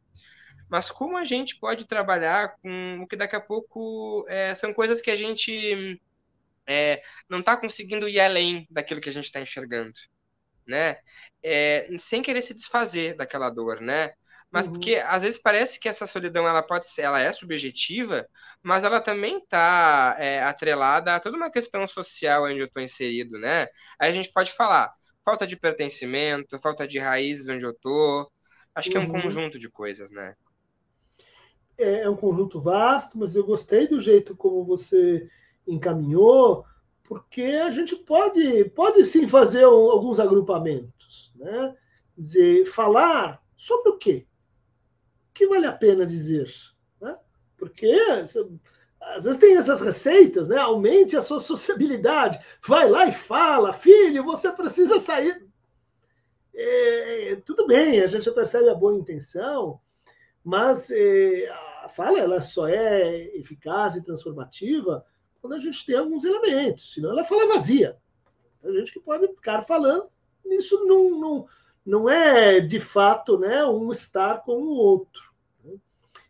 Mas 0.69 0.91
como 0.91 1.17
a 1.17 1.23
gente 1.23 1.57
pode 1.57 1.87
trabalhar 1.87 2.55
com 2.61 2.99
o 3.01 3.07
que 3.07 3.15
daqui 3.15 3.35
a 3.35 3.41
pouco 3.41 4.25
é, 4.29 4.53
são 4.53 4.71
coisas 4.71 5.01
que 5.01 5.09
a 5.09 5.15
gente 5.15 5.99
é, 6.67 7.01
não 7.27 7.39
está 7.39 7.57
conseguindo 7.57 8.07
ir 8.07 8.19
além 8.19 8.67
daquilo 8.69 9.01
que 9.01 9.09
a 9.09 9.13
gente 9.13 9.25
está 9.25 9.41
enxergando, 9.41 9.93
né? 10.69 10.97
É, 11.43 11.89
sem 11.97 12.21
querer 12.21 12.41
se 12.41 12.53
desfazer 12.53 13.15
daquela 13.15 13.49
dor, 13.49 13.81
né? 13.81 14.11
Mas 14.51 14.65
uhum. 14.65 14.73
porque 14.73 14.95
às 14.95 15.21
vezes 15.21 15.37
parece 15.37 15.79
que 15.79 15.87
essa 15.87 16.07
solidão 16.07 16.47
ela 16.47 16.63
pode 16.63 16.87
ser, 16.87 17.03
ela 17.03 17.19
é 17.19 17.31
subjetiva, 17.31 18.27
mas 18.63 18.83
ela 18.83 18.99
também 18.99 19.37
está 19.37 20.15
é, 20.17 20.41
atrelada 20.41 21.15
a 21.15 21.19
toda 21.19 21.37
uma 21.37 21.51
questão 21.51 21.85
social 21.85 22.45
onde 22.45 22.59
eu 22.59 22.65
estou 22.65 22.81
inserido, 22.81 23.37
né? 23.37 23.67
Aí 23.99 24.09
a 24.09 24.13
gente 24.13 24.31
pode 24.31 24.51
falar 24.51 24.91
falta 25.23 25.45
de 25.45 25.55
pertencimento, 25.55 26.57
falta 26.57 26.87
de 26.87 26.97
raízes 26.97 27.47
onde 27.47 27.65
eu 27.65 27.73
tô. 27.73 28.29
Acho 28.73 28.89
que 28.89 28.97
é 28.97 28.99
um 28.99 29.03
uhum. 29.03 29.21
conjunto 29.21 29.59
de 29.59 29.69
coisas, 29.69 30.09
né? 30.09 30.33
É, 31.77 32.01
é 32.01 32.09
um 32.09 32.15
conjunto 32.15 32.59
vasto, 32.59 33.17
mas 33.17 33.35
eu 33.35 33.45
gostei 33.45 33.87
do 33.87 34.01
jeito 34.01 34.35
como 34.35 34.65
você 34.65 35.29
encaminhou, 35.67 36.65
porque 37.09 37.41
a 37.41 37.71
gente 37.71 37.95
pode, 37.95 38.65
pode 38.65 39.03
sim 39.03 39.27
fazer 39.27 39.63
alguns 39.63 40.19
agrupamentos, 40.19 41.33
né? 41.35 41.75
Dizer, 42.15 42.67
falar 42.67 43.43
sobre 43.57 43.89
o 43.89 43.97
quê? 43.97 44.27
O 45.31 45.33
que 45.33 45.47
vale 45.47 45.65
a 45.65 45.73
pena 45.73 46.05
dizer? 46.05 46.53
Né? 47.01 47.17
Porque 47.57 47.91
às 49.01 49.23
vezes 49.23 49.39
tem 49.39 49.57
essas 49.57 49.81
receitas, 49.81 50.49
né? 50.49 50.57
Aumente 50.57 51.17
a 51.17 51.23
sua 51.23 51.39
sociabilidade. 51.39 52.39
Vai 52.67 52.87
lá 52.87 53.07
e 53.07 53.13
fala, 53.13 53.73
filho, 53.73 54.23
você 54.23 54.51
precisa 54.51 54.99
sair. 54.99 55.49
É, 56.53 57.37
tudo 57.43 57.65
bem, 57.65 58.01
a 58.01 58.07
gente 58.07 58.29
percebe 58.29 58.69
a 58.69 58.75
boa 58.75 58.95
intenção, 58.95 59.81
mas 60.43 60.91
é, 60.91 61.49
a 61.83 61.89
fala 61.89 62.19
ela 62.19 62.39
só 62.39 62.67
é 62.67 63.35
eficaz 63.35 63.95
e 63.95 64.05
transformativa 64.05 65.03
quando 65.41 65.53
a 65.53 65.59
gente 65.59 65.85
tem 65.85 65.95
alguns 65.95 66.23
elementos, 66.23 66.93
senão 66.93 67.11
ela 67.11 67.23
fala 67.23 67.47
vazia. 67.47 67.97
Tem 68.61 68.73
gente 68.73 68.91
que 68.91 68.99
pode 68.99 69.27
ficar 69.27 69.65
falando, 69.65 70.09
isso 70.45 70.85
não, 70.85 71.19
não, 71.19 71.47
não 71.85 72.09
é 72.09 72.59
de 72.59 72.79
fato 72.79 73.37
né, 73.37 73.63
um 73.65 73.91
estar 73.91 74.43
com 74.43 74.61
o 74.61 74.69
outro. 74.69 75.29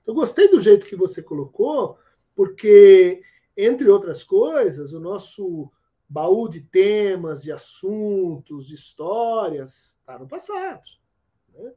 Eu 0.06 0.14
gostei 0.14 0.48
do 0.48 0.60
jeito 0.60 0.88
que 0.88 0.96
você 0.96 1.22
colocou, 1.22 1.98
porque, 2.36 3.22
entre 3.56 3.88
outras 3.90 4.24
coisas, 4.24 4.92
o 4.92 5.00
nosso 5.00 5.72
baú 6.08 6.50
de 6.50 6.62
temas, 6.62 7.44
de 7.44 7.52
assuntos, 7.52 8.66
de 8.66 8.74
histórias, 8.74 9.98
está 10.00 10.18
no 10.18 10.28
passado. 10.28 10.82
Né? 11.54 11.72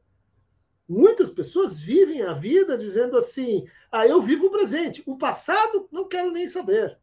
Muitas 0.89 1.29
pessoas 1.29 1.79
vivem 1.79 2.23
a 2.23 2.33
vida 2.33 2.79
dizendo 2.79 3.19
assim: 3.19 3.67
ah, 3.91 4.07
eu 4.07 4.23
vivo 4.23 4.47
o 4.47 4.51
presente, 4.51 5.03
o 5.07 5.19
passado 5.19 5.87
não 5.93 6.09
quero 6.09 6.31
nem 6.31 6.49
saber. 6.49 6.99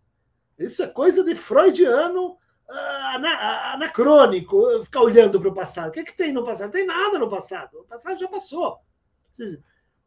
Isso 0.59 0.83
é 0.83 0.87
coisa 0.87 1.23
de 1.23 1.35
freudiano 1.35 2.31
uh, 2.31 3.73
anacrônico, 3.73 4.83
ficar 4.83 5.01
olhando 5.01 5.39
para 5.39 5.49
o 5.49 5.53
passado. 5.53 5.89
O 5.89 5.91
que, 5.91 6.01
é 6.01 6.03
que 6.03 6.15
tem 6.15 6.33
no 6.33 6.45
passado? 6.45 6.65
Não 6.65 6.73
tem 6.73 6.85
nada 6.85 7.17
no 7.17 7.29
passado. 7.29 7.79
O 7.79 7.85
passado 7.85 8.19
já 8.19 8.27
passou. 8.27 8.79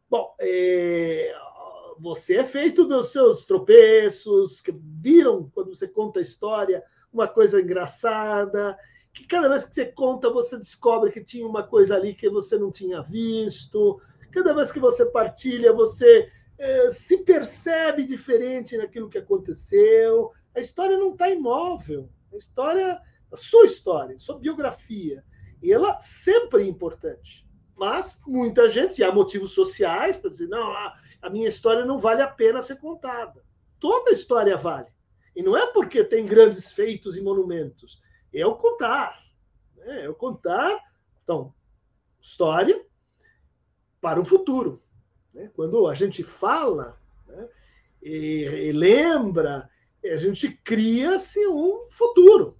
Bom, 0.09 0.35
é, 0.39 1.33
você 1.99 2.37
é 2.37 2.43
feito 2.43 2.85
dos 2.85 3.11
seus 3.11 3.45
tropeços, 3.45 4.61
que 4.61 4.71
viram 4.71 5.49
quando 5.53 5.75
você 5.75 5.87
conta 5.87 6.19
a 6.19 6.23
história 6.23 6.83
uma 7.11 7.27
coisa 7.27 7.61
engraçada, 7.61 8.77
que 9.13 9.27
cada 9.27 9.47
vez 9.47 9.63
que 9.63 9.75
você 9.75 9.85
conta, 9.85 10.31
você 10.31 10.57
descobre 10.57 11.11
que 11.11 11.23
tinha 11.23 11.45
uma 11.45 11.61
coisa 11.61 11.95
ali 11.95 12.15
que 12.15 12.27
você 12.27 12.57
não 12.57 12.71
tinha 12.71 13.03
visto. 13.03 14.01
Cada 14.31 14.53
vez 14.53 14.71
que 14.71 14.79
você 14.79 15.05
partilha, 15.05 15.71
você 15.71 16.27
é, 16.57 16.89
se 16.89 17.19
percebe 17.19 18.03
diferente 18.03 18.75
naquilo 18.75 19.09
que 19.09 19.19
aconteceu. 19.19 20.31
A 20.55 20.59
história 20.59 20.97
não 20.97 21.13
está 21.13 21.29
imóvel. 21.29 22.09
A 22.31 22.37
história, 22.37 23.01
a 23.31 23.37
sua 23.37 23.65
história, 23.65 24.15
a 24.15 24.19
sua 24.19 24.37
biografia, 24.37 25.23
ela 25.63 25.97
sempre 25.99 26.63
é 26.63 26.67
importante. 26.67 27.47
Mas 27.75 28.21
muita 28.27 28.69
gente, 28.69 28.99
e 28.99 29.03
há 29.03 29.11
motivos 29.11 29.51
sociais 29.51 30.17
para 30.17 30.29
dizer, 30.29 30.47
não, 30.47 30.71
a, 30.71 30.97
a 31.21 31.29
minha 31.29 31.47
história 31.47 31.85
não 31.85 31.99
vale 31.99 32.21
a 32.21 32.27
pena 32.27 32.61
ser 32.61 32.77
contada. 32.77 33.43
Toda 33.79 34.11
história 34.11 34.55
vale. 34.55 34.87
E 35.35 35.41
não 35.41 35.57
é 35.57 35.67
porque 35.67 36.03
tem 36.03 36.25
grandes 36.25 36.71
feitos 36.71 37.17
e 37.17 37.21
monumentos 37.21 38.01
é 38.33 38.45
o 38.45 38.55
contar. 38.55 39.21
Né? 39.77 40.05
É 40.05 40.09
o 40.09 40.15
contar. 40.15 40.79
Então, 41.23 41.53
história 42.19 42.83
para 44.01 44.19
o 44.19 44.25
futuro. 44.25 44.81
Né? 45.33 45.51
Quando 45.55 45.87
a 45.87 45.93
gente 45.93 46.23
fala 46.23 46.99
né? 47.27 47.49
e, 48.01 48.43
e, 48.43 48.71
lembra, 48.71 49.69
a 50.11 50.17
gente 50.17 50.49
cria-se 50.63 51.45
um 51.47 51.87
futuro. 51.89 52.57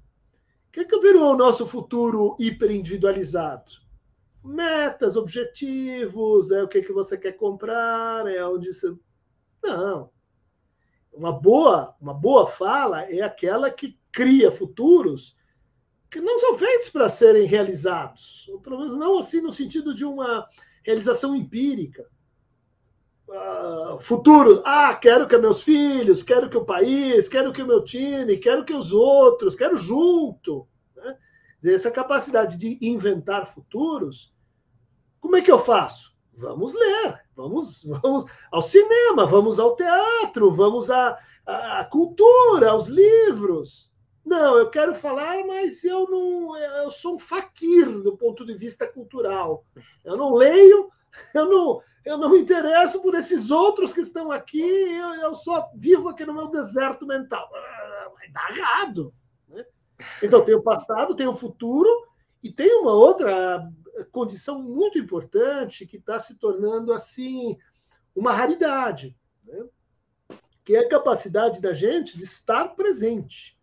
O 0.67 0.71
que, 0.71 0.81
é 0.81 0.85
que 0.85 0.99
virou 0.99 1.33
o 1.33 1.37
nosso 1.37 1.67
futuro 1.67 2.35
hiperindividualizado? 2.39 3.71
Metas, 4.43 5.15
objetivos, 5.15 6.51
é 6.51 6.63
o 6.63 6.67
que, 6.67 6.79
é 6.79 6.81
que 6.81 6.91
você 6.91 7.17
quer 7.17 7.33
comprar, 7.33 8.27
é 8.27 8.45
onde 8.45 8.73
você. 8.73 8.93
Não. 9.63 10.09
Uma 11.11 11.31
boa, 11.31 11.95
uma 12.01 12.13
boa 12.13 12.47
fala 12.47 13.03
é 13.03 13.21
aquela 13.21 13.69
que 13.69 13.97
cria 14.11 14.51
futuros 14.51 15.35
que 16.09 16.21
não 16.21 16.37
são 16.37 16.57
feitos 16.57 16.89
para 16.89 17.09
serem 17.09 17.47
realizados, 17.47 18.47
pelo 18.63 18.77
menos 18.77 18.95
não 18.95 19.17
assim 19.17 19.41
no 19.41 19.51
sentido 19.51 19.95
de 19.95 20.05
uma 20.05 20.47
realização 20.83 21.35
empírica. 21.35 22.07
Uh, 23.33 23.99
futuro, 23.99 24.61
ah, 24.63 24.93
quero 24.93 25.27
que 25.27 25.35
meus 25.39 25.63
filhos, 25.63 26.21
quero 26.21 26.51
que 26.51 26.57
o 26.57 26.65
país, 26.65 27.27
quero 27.27 27.51
que 27.51 27.63
o 27.63 27.65
meu 27.65 27.83
time, 27.83 28.37
quero 28.37 28.63
que 28.63 28.75
os 28.75 28.93
outros, 28.93 29.55
quero 29.55 29.75
junto. 29.75 30.67
Né? 30.95 31.17
essa 31.65 31.89
capacidade 31.89 32.57
de 32.57 32.77
inventar 32.79 33.51
futuros, 33.51 34.31
como 35.19 35.35
é 35.35 35.41
que 35.41 35.51
eu 35.51 35.57
faço? 35.57 36.13
Vamos 36.35 36.75
ler, 36.75 37.21
vamos, 37.35 37.83
vamos 37.83 38.25
ao 38.51 38.61
cinema, 38.61 39.25
vamos 39.25 39.57
ao 39.57 39.75
teatro, 39.75 40.51
vamos 40.51 40.91
à, 40.91 41.17
à 41.43 41.83
cultura, 41.85 42.69
aos 42.69 42.87
livros. 42.87 43.91
Não, 44.23 44.59
eu 44.59 44.69
quero 44.69 44.93
falar, 44.93 45.43
mas 45.47 45.83
eu 45.83 46.07
não, 46.07 46.55
eu 46.55 46.91
sou 46.91 47.15
um 47.15 47.19
faquir 47.19 47.89
do 48.03 48.15
ponto 48.15 48.45
de 48.45 48.53
vista 48.53 48.85
cultural. 48.85 49.65
Eu 50.05 50.15
não 50.15 50.35
leio, 50.35 50.91
eu 51.33 51.49
não, 51.49 51.81
eu 52.05 52.17
não 52.17 52.29
me 52.29 52.39
interesso 52.39 53.01
por 53.01 53.15
esses 53.15 53.49
outros 53.49 53.93
que 53.93 54.01
estão 54.01 54.31
aqui, 54.31 54.61
eu, 54.61 55.13
eu 55.15 55.35
só 55.35 55.69
vivo 55.75 56.09
aqui 56.09 56.25
no 56.25 56.33
meu 56.33 56.49
deserto 56.49 57.05
mental. 57.05 57.49
Ah, 57.53 58.11
vai 58.13 58.29
dar 58.29 58.57
errado. 58.57 59.13
Né? 59.47 59.65
Então, 60.21 60.43
tem 60.43 60.55
o 60.55 60.63
passado, 60.63 61.15
tem 61.15 61.27
o 61.27 61.35
futuro, 61.35 61.89
e 62.41 62.51
tem 62.51 62.81
uma 62.81 62.91
outra 62.91 63.71
condição 64.11 64.61
muito 64.61 64.97
importante 64.97 65.85
que 65.85 65.97
está 65.97 66.19
se 66.19 66.35
tornando 66.35 66.91
assim 66.91 67.57
uma 68.15 68.33
raridade, 68.33 69.15
né? 69.43 69.65
que 70.63 70.75
é 70.75 70.79
a 70.79 70.89
capacidade 70.89 71.61
da 71.61 71.73
gente 71.73 72.17
de 72.17 72.23
estar 72.23 72.75
presente. 72.75 73.57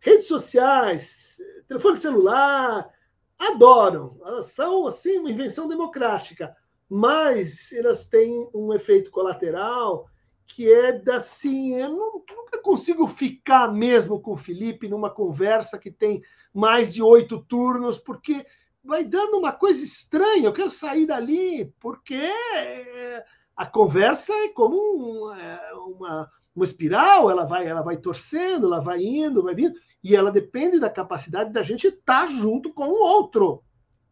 Redes 0.00 0.26
sociais, 0.26 1.38
telefone 1.66 1.98
celular, 1.98 2.92
adoram, 3.38 4.20
elas 4.24 4.46
são 4.46 4.86
assim 4.86 5.18
uma 5.18 5.30
invenção 5.30 5.68
democrática, 5.68 6.56
mas 6.88 7.72
elas 7.72 8.06
têm 8.06 8.48
um 8.54 8.72
efeito 8.72 9.10
colateral 9.10 10.08
que 10.48 10.72
é 10.72 10.92
da 10.92 11.16
assim, 11.16 11.74
eu 11.74 11.90
nunca 11.90 12.60
consigo 12.62 13.06
ficar 13.06 13.72
mesmo 13.72 14.18
com 14.20 14.32
o 14.32 14.36
Felipe 14.36 14.88
numa 14.88 15.10
conversa 15.10 15.78
que 15.78 15.90
tem 15.90 16.22
mais 16.52 16.94
de 16.94 17.02
oito 17.02 17.38
turnos, 17.44 17.98
porque 17.98 18.46
vai 18.82 19.04
dando 19.04 19.36
uma 19.36 19.52
coisa 19.52 19.84
estranha. 19.84 20.46
Eu 20.46 20.52
quero 20.52 20.70
sair 20.70 21.06
dali, 21.06 21.72
porque 21.78 22.14
é, 22.14 23.24
a 23.54 23.66
conversa 23.66 24.32
é 24.32 24.48
como 24.48 24.76
um, 24.76 25.34
é, 25.34 25.74
uma, 25.74 26.30
uma 26.56 26.64
espiral, 26.64 27.30
ela 27.30 27.44
vai, 27.44 27.66
ela 27.66 27.82
vai 27.82 27.98
torcendo, 27.98 28.66
ela 28.66 28.80
vai 28.80 29.02
indo, 29.02 29.42
vai 29.42 29.54
vindo, 29.54 29.78
e 30.02 30.16
ela 30.16 30.32
depende 30.32 30.80
da 30.80 30.88
capacidade 30.88 31.52
da 31.52 31.62
gente 31.62 31.86
estar 31.88 32.26
junto 32.28 32.72
com 32.72 32.88
o 32.88 33.02
outro. 33.02 33.62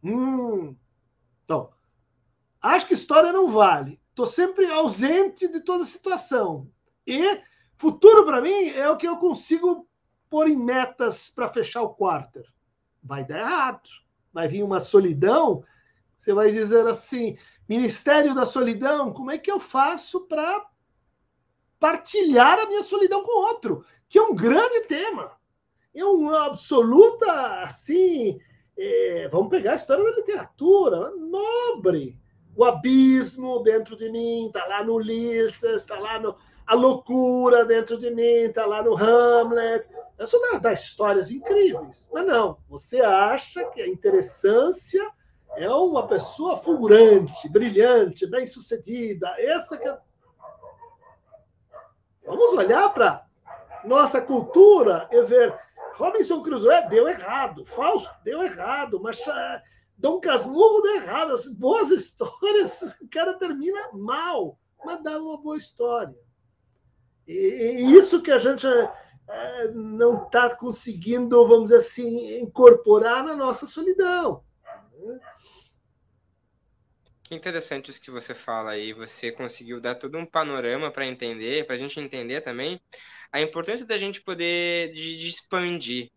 Hum. 0.03 0.75
Então, 1.43 1.71
Acho 2.61 2.87
que 2.87 2.93
história 2.93 3.31
não 3.31 3.49
vale. 3.49 3.99
Estou 4.09 4.25
sempre 4.25 4.65
ausente 4.71 5.47
de 5.47 5.59
toda 5.59 5.85
situação. 5.85 6.67
E 7.05 7.41
futuro 7.75 8.25
para 8.25 8.41
mim 8.41 8.69
é 8.69 8.89
o 8.89 8.97
que 8.97 9.07
eu 9.07 9.17
consigo 9.17 9.87
pôr 10.29 10.47
em 10.47 10.57
metas 10.57 11.29
para 11.29 11.49
fechar 11.49 11.83
o 11.83 11.93
quarter. 11.93 12.45
Vai 13.03 13.23
dar 13.23 13.39
errado. 13.39 13.89
Vai 14.33 14.47
vir 14.47 14.63
uma 14.63 14.79
solidão. 14.79 15.63
Você 16.15 16.33
vai 16.33 16.51
dizer 16.51 16.87
assim: 16.87 17.37
Ministério 17.69 18.33
da 18.33 18.45
Solidão, 18.45 19.13
como 19.13 19.31
é 19.31 19.37
que 19.37 19.51
eu 19.51 19.59
faço 19.59 20.21
para 20.21 20.65
partilhar 21.79 22.59
a 22.59 22.65
minha 22.65 22.83
solidão 22.83 23.23
com 23.23 23.47
outro? 23.47 23.85
Que 24.09 24.17
é 24.17 24.21
um 24.21 24.35
grande 24.35 24.81
tema. 24.87 25.37
É 25.93 26.03
uma 26.03 26.45
absoluta, 26.45 27.61
assim, 27.61 28.39
é, 28.77 29.27
vamos 29.29 29.49
pegar 29.49 29.73
a 29.73 29.75
história 29.75 30.03
da 30.03 30.15
literatura, 30.15 31.11
nobre 31.15 32.19
o 32.57 32.65
abismo 32.65 33.61
dentro 33.61 33.95
de 33.95 34.09
mim, 34.09 34.47
está 34.47 34.65
lá 34.65 34.83
no 34.83 34.95
Ulisses, 34.95 35.63
está 35.63 35.99
lá 35.99 36.19
no 36.19 36.35
a 36.65 36.75
loucura 36.75 37.63
dentro 37.63 37.97
de 37.97 38.09
mim, 38.09 38.21
está 38.21 38.65
lá 38.65 38.83
no 38.83 38.97
Hamlet. 38.97 39.87
Isso 40.19 40.37
dá, 40.51 40.57
dá 40.57 40.73
histórias 40.73 41.31
incríveis. 41.31 42.09
Mas 42.11 42.27
não, 42.27 42.57
você 42.67 42.99
acha 42.99 43.63
que 43.69 43.81
a 43.81 43.87
interessância 43.87 45.07
é 45.55 45.69
uma 45.69 46.05
pessoa 46.07 46.57
fulgurante, 46.57 47.47
brilhante, 47.47 48.27
bem-sucedida. 48.27 49.33
Essa 49.37 49.77
que 49.77 49.87
é... 49.87 49.97
Vamos 52.25 52.51
olhar 52.53 52.93
para 52.93 53.25
nossa 53.85 54.19
cultura 54.19 55.07
e 55.09 55.21
ver 55.21 55.57
Robinson 55.93 56.41
Crusoe 56.41 56.87
deu 56.89 57.07
errado, 57.07 57.65
Fausto 57.65 58.13
deu 58.23 58.43
errado, 58.43 58.99
mas 59.01 59.17
Dom 59.97 60.19
Casmurro 60.19 60.81
deu 60.81 60.95
errado. 60.95 61.33
As 61.33 61.47
boas 61.47 61.89
histórias, 61.91 62.81
o 63.01 63.07
cara 63.09 63.33
termina 63.33 63.89
mal, 63.93 64.59
mas 64.85 65.01
dá 65.01 65.19
uma 65.19 65.37
boa 65.37 65.57
história. 65.57 66.15
E, 67.27 67.33
e 67.33 67.97
isso 67.97 68.21
que 68.21 68.31
a 68.31 68.37
gente 68.37 68.65
é, 68.67 69.67
não 69.73 70.25
está 70.25 70.55
conseguindo, 70.55 71.47
vamos 71.47 71.65
dizer 71.65 71.79
assim, 71.79 72.39
incorporar 72.39 73.23
na 73.23 73.35
nossa 73.35 73.67
solidão. 73.67 74.43
Que 77.23 77.35
interessante 77.35 77.91
isso 77.91 78.01
que 78.01 78.09
você 78.09 78.33
fala 78.33 78.71
aí. 78.71 78.93
Você 78.93 79.33
conseguiu 79.33 79.81
dar 79.81 79.95
todo 79.95 80.17
um 80.17 80.25
panorama 80.25 80.89
para 80.89 81.05
entender, 81.05 81.65
para 81.65 81.75
a 81.75 81.79
gente 81.79 81.99
entender 81.99 82.39
também 82.39 82.79
a 83.31 83.41
importância 83.41 83.85
da 83.85 83.97
gente 83.97 84.21
poder 84.21 84.93
de, 84.93 85.17
de 85.17 85.27
expandir. 85.27 86.09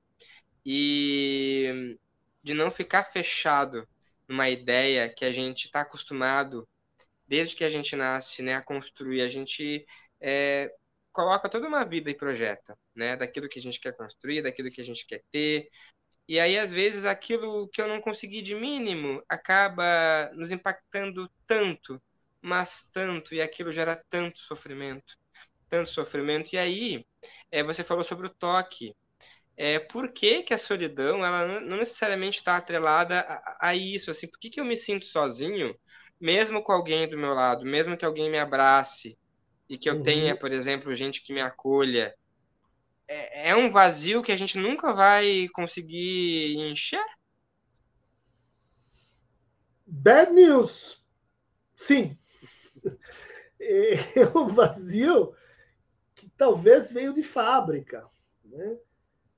E 0.64 1.98
de 2.42 2.54
não 2.54 2.70
ficar 2.70 3.04
fechado 3.04 3.86
numa 4.28 4.48
ideia 4.48 5.08
que 5.08 5.24
a 5.24 5.32
gente 5.32 5.64
está 5.66 5.80
acostumado 5.80 6.66
desde 7.26 7.54
que 7.56 7.64
a 7.64 7.70
gente 7.70 7.94
nasce, 7.96 8.42
né, 8.42 8.54
a 8.54 8.62
construir. 8.62 9.22
A 9.22 9.28
gente 9.28 9.86
é, 10.20 10.72
coloca 11.12 11.48
toda 11.48 11.68
uma 11.68 11.84
vida 11.84 12.10
e 12.10 12.16
projeta, 12.16 12.76
né, 12.94 13.16
daquilo 13.16 13.48
que 13.48 13.58
a 13.58 13.62
gente 13.62 13.80
quer 13.80 13.96
construir, 13.96 14.42
daquilo 14.42 14.70
que 14.70 14.80
a 14.80 14.84
gente 14.84 15.06
quer 15.06 15.22
ter. 15.30 15.68
E 16.28 16.38
aí, 16.38 16.58
às 16.58 16.72
vezes, 16.72 17.04
aquilo 17.04 17.68
que 17.68 17.82
eu 17.82 17.88
não 17.88 18.00
consegui 18.00 18.40
de 18.42 18.54
mínimo 18.54 19.22
acaba 19.28 20.30
nos 20.34 20.52
impactando 20.52 21.28
tanto, 21.46 22.00
mas 22.40 22.88
tanto, 22.92 23.34
e 23.34 23.42
aquilo 23.42 23.72
gera 23.72 24.00
tanto 24.08 24.38
sofrimento, 24.38 25.16
tanto 25.68 25.88
sofrimento. 25.88 26.52
E 26.54 26.58
aí, 26.58 27.06
é, 27.50 27.62
você 27.64 27.82
falou 27.82 28.04
sobre 28.04 28.26
o 28.28 28.34
toque 28.34 28.94
é, 29.62 29.78
por 29.78 30.10
que, 30.10 30.42
que 30.42 30.54
a 30.54 30.58
solidão 30.58 31.22
ela 31.22 31.60
não 31.60 31.76
necessariamente 31.76 32.38
está 32.38 32.56
atrelada 32.56 33.20
a, 33.20 33.68
a, 33.68 33.74
isso? 33.76 34.10
Assim, 34.10 34.26
por 34.26 34.40
que, 34.40 34.48
que 34.48 34.58
eu 34.58 34.64
me 34.64 34.74
sinto 34.74 35.04
sozinho, 35.04 35.78
mesmo 36.18 36.62
com 36.62 36.72
alguém 36.72 37.06
do 37.06 37.18
meu 37.18 37.34
lado, 37.34 37.66
mesmo 37.66 37.94
que 37.94 38.06
alguém 38.06 38.30
me 38.30 38.38
abrace 38.38 39.18
e 39.68 39.76
que 39.76 39.90
eu 39.90 39.96
uhum. 39.96 40.02
tenha, 40.02 40.34
por 40.34 40.50
exemplo, 40.50 40.94
gente 40.94 41.22
que 41.22 41.34
me 41.34 41.42
acolha? 41.42 42.16
É, 43.06 43.50
é 43.50 43.54
um 43.54 43.68
vazio 43.68 44.22
que 44.22 44.32
a 44.32 44.36
gente 44.36 44.56
nunca 44.56 44.94
vai 44.94 45.46
conseguir 45.52 46.56
encher? 46.56 47.04
Bad 49.86 50.32
news. 50.32 51.04
Sim. 51.76 52.18
É 53.62 54.26
um 54.34 54.48
vazio 54.48 55.34
que 56.14 56.30
talvez 56.30 56.90
veio 56.90 57.12
de 57.12 57.22
fábrica. 57.22 58.08
Né? 58.42 58.78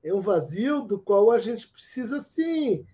É 0.03 0.13
um 0.13 0.21
vazio 0.21 0.83
do 0.83 0.99
qual 0.99 1.31
a 1.31 1.39
gente 1.39 1.69
precisa, 1.69 2.21
sim, 2.21 2.85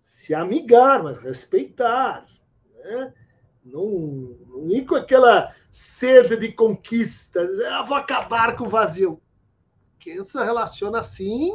se 0.00 0.34
amigar, 0.34 1.02
mas 1.02 1.18
respeitar. 1.18 2.26
Né? 2.76 3.14
Não, 3.64 4.36
não 4.46 4.70
ir 4.70 4.84
com 4.84 4.94
aquela 4.94 5.54
sede 5.70 6.36
de 6.36 6.52
conquista, 6.52 7.46
dizer, 7.46 7.66
ah, 7.66 7.82
vou 7.82 7.96
acabar 7.96 8.56
com 8.56 8.64
o 8.64 8.68
vazio. 8.68 9.20
Quem 9.98 10.22
se 10.24 10.38
relaciona 10.38 10.98
assim 10.98 11.52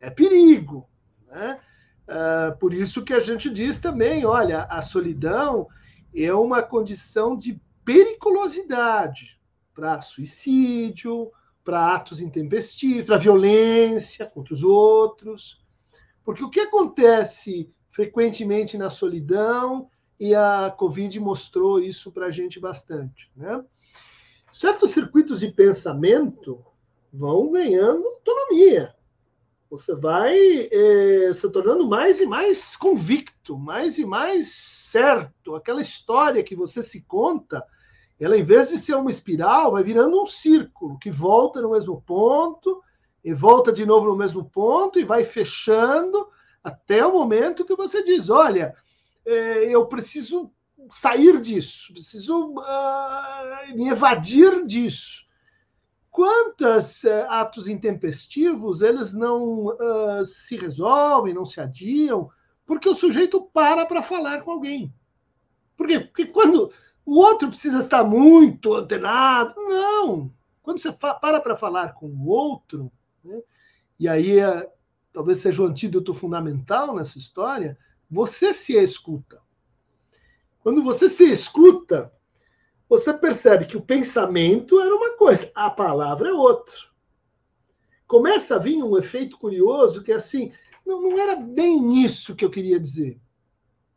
é 0.00 0.10
perigo. 0.10 0.88
Né? 1.28 1.60
Uh, 2.08 2.56
por 2.58 2.72
isso 2.72 3.04
que 3.04 3.12
a 3.12 3.20
gente 3.20 3.50
diz 3.50 3.78
também, 3.78 4.24
olha, 4.24 4.62
a 4.64 4.80
solidão 4.80 5.68
é 6.14 6.32
uma 6.32 6.62
condição 6.62 7.36
de 7.36 7.60
periculosidade 7.84 9.38
para 9.74 10.00
suicídio, 10.00 11.30
para 11.66 11.94
atos 11.94 12.20
intempestivos, 12.20 13.04
para 13.04 13.18
violência 13.18 14.24
contra 14.24 14.54
os 14.54 14.62
outros. 14.62 15.60
Porque 16.24 16.44
o 16.44 16.48
que 16.48 16.60
acontece 16.60 17.74
frequentemente 17.90 18.78
na 18.78 18.88
solidão, 18.88 19.90
e 20.18 20.34
a 20.34 20.72
Covid 20.76 21.18
mostrou 21.20 21.80
isso 21.80 22.12
para 22.12 22.26
a 22.26 22.30
gente 22.30 22.60
bastante. 22.60 23.30
Né? 23.36 23.62
Certos 24.52 24.92
circuitos 24.92 25.40
de 25.40 25.48
pensamento 25.48 26.64
vão 27.12 27.50
ganhando 27.50 28.06
autonomia. 28.06 28.94
Você 29.68 29.94
vai 29.94 30.38
eh, 30.70 31.32
se 31.34 31.50
tornando 31.50 31.88
mais 31.88 32.20
e 32.20 32.26
mais 32.26 32.76
convicto, 32.76 33.58
mais 33.58 33.98
e 33.98 34.04
mais 34.04 34.52
certo. 34.52 35.54
Aquela 35.54 35.80
história 35.80 36.42
que 36.42 36.54
você 36.54 36.82
se 36.82 37.02
conta 37.02 37.64
ela, 38.18 38.36
em 38.36 38.44
vez 38.44 38.70
de 38.70 38.78
ser 38.78 38.94
uma 38.94 39.10
espiral, 39.10 39.72
vai 39.72 39.82
virando 39.82 40.20
um 40.20 40.26
círculo 40.26 40.98
que 40.98 41.10
volta 41.10 41.60
no 41.60 41.72
mesmo 41.72 42.00
ponto 42.02 42.82
e 43.22 43.34
volta 43.34 43.72
de 43.72 43.84
novo 43.84 44.06
no 44.06 44.16
mesmo 44.16 44.44
ponto 44.44 44.98
e 44.98 45.04
vai 45.04 45.24
fechando 45.24 46.28
até 46.64 47.04
o 47.06 47.12
momento 47.12 47.64
que 47.64 47.76
você 47.76 48.02
diz: 48.02 48.30
olha, 48.30 48.74
é, 49.26 49.64
eu 49.74 49.86
preciso 49.86 50.50
sair 50.90 51.40
disso, 51.40 51.92
preciso 51.92 52.54
uh, 52.54 53.74
me 53.74 53.88
evadir 53.88 54.64
disso. 54.64 55.24
quantos 56.10 57.02
uh, 57.04 57.26
atos 57.28 57.68
intempestivos 57.68 58.80
eles 58.80 59.12
não 59.12 59.66
uh, 59.66 60.24
se 60.24 60.56
resolvem, 60.56 61.34
não 61.34 61.44
se 61.44 61.60
adiam, 61.60 62.30
porque 62.64 62.88
o 62.88 62.94
sujeito 62.94 63.42
para 63.52 63.84
para 63.86 64.02
falar 64.02 64.42
com 64.42 64.52
alguém. 64.52 64.92
Por 65.76 65.86
quê? 65.86 66.00
Porque 66.00 66.26
quando 66.26 66.72
o 67.06 67.18
outro 67.20 67.48
precisa 67.48 67.78
estar 67.78 68.02
muito 68.02 68.74
antenado, 68.74 69.54
não. 69.60 70.32
Quando 70.60 70.80
você 70.80 70.90
para 70.90 71.40
para 71.40 71.56
falar 71.56 71.94
com 71.94 72.06
o 72.06 72.26
outro, 72.26 72.90
né, 73.22 73.40
e 73.98 74.08
aí 74.08 74.40
é, 74.40 74.68
talvez 75.12 75.38
seja 75.38 75.62
o 75.62 75.66
antídoto 75.66 76.12
fundamental 76.12 76.96
nessa 76.96 77.16
história, 77.16 77.78
você 78.10 78.52
se 78.52 78.76
escuta. 78.76 79.40
Quando 80.58 80.82
você 80.82 81.08
se 81.08 81.24
escuta, 81.30 82.12
você 82.88 83.14
percebe 83.14 83.66
que 83.66 83.76
o 83.76 83.82
pensamento 83.82 84.80
era 84.80 84.92
uma 84.92 85.16
coisa, 85.16 85.48
a 85.54 85.70
palavra 85.70 86.30
é 86.30 86.32
outra. 86.32 86.74
Começa 88.08 88.56
a 88.56 88.58
vir 88.58 88.82
um 88.82 88.98
efeito 88.98 89.38
curioso 89.38 90.02
que 90.02 90.10
é 90.10 90.16
assim, 90.16 90.52
não, 90.84 91.00
não 91.00 91.20
era 91.20 91.36
bem 91.36 92.04
isso 92.04 92.34
que 92.34 92.44
eu 92.44 92.50
queria 92.50 92.80
dizer. 92.80 93.20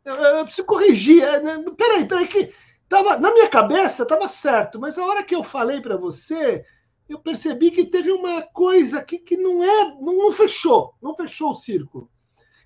Eu, 0.04 0.14
eu 0.14 0.44
preciso 0.44 0.66
corrigir. 0.66 1.22
É, 1.22 1.40
né? 1.40 1.64
Peraí, 1.76 2.06
peraí, 2.06 2.28
que 2.28 2.52
tava, 2.90 3.16
na 3.18 3.32
minha 3.32 3.48
cabeça 3.48 4.02
estava 4.02 4.28
certo, 4.28 4.78
mas 4.78 4.98
a 4.98 5.06
hora 5.06 5.22
que 5.22 5.34
eu 5.34 5.42
falei 5.42 5.80
para 5.80 5.96
você, 5.96 6.62
eu 7.08 7.18
percebi 7.18 7.70
que 7.70 7.86
teve 7.86 8.12
uma 8.12 8.42
coisa 8.42 8.98
aqui 8.98 9.18
que 9.18 9.38
não 9.38 9.64
é, 9.64 9.94
não, 10.00 10.18
não, 10.18 10.32
fechou, 10.32 10.94
não 11.00 11.16
fechou 11.16 11.52
o 11.52 11.56
círculo. 11.56 12.10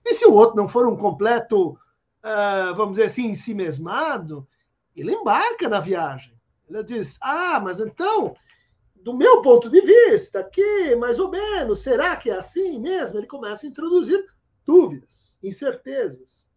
E 0.05 0.15
se 0.15 0.27
o 0.27 0.33
outro 0.33 0.57
não 0.57 0.69
for 0.69 0.89
um 0.89 0.97
completo 0.97 1.79
uh, 2.25 2.75
vamos 2.75 2.93
dizer 2.93 3.05
assim, 3.05 3.27
em 3.27 3.35
si 3.35 3.55
mesmado, 3.55 4.49
ele 4.97 5.13
embarca 5.13 5.69
na 5.69 5.81
viagem. 5.81 6.35
Ele 6.69 6.83
diz: 6.83 7.19
Ah, 7.21 7.61
mas 7.61 7.79
então, 7.79 8.35
do 8.97 9.15
meu 9.15 9.43
ponto 9.43 9.69
de 9.69 9.81
vista, 9.83 10.41
aqui, 10.41 10.97
mais 10.97 11.21
ou 11.21 11.31
menos, 11.31 11.81
será 11.81 12.17
que 12.17 12.31
é 12.31 12.37
assim 12.37 12.81
mesmo? 12.81 13.19
Ele 13.19 13.27
começa 13.27 13.67
a 13.67 13.69
introduzir 13.69 14.25
dúvidas, 14.65 15.39
incertezas. 15.43 16.51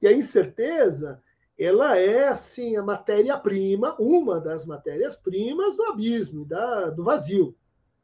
E 0.00 0.06
a 0.06 0.12
incerteza, 0.12 1.20
ela 1.58 1.98
é, 1.98 2.28
assim, 2.28 2.76
a 2.76 2.82
matéria-prima, 2.82 3.96
uma 3.98 4.40
das 4.40 4.66
matérias-primas 4.66 5.76
do 5.76 5.84
abismo, 5.84 6.44
da, 6.44 6.90
do 6.90 7.02
vazio. 7.04 7.56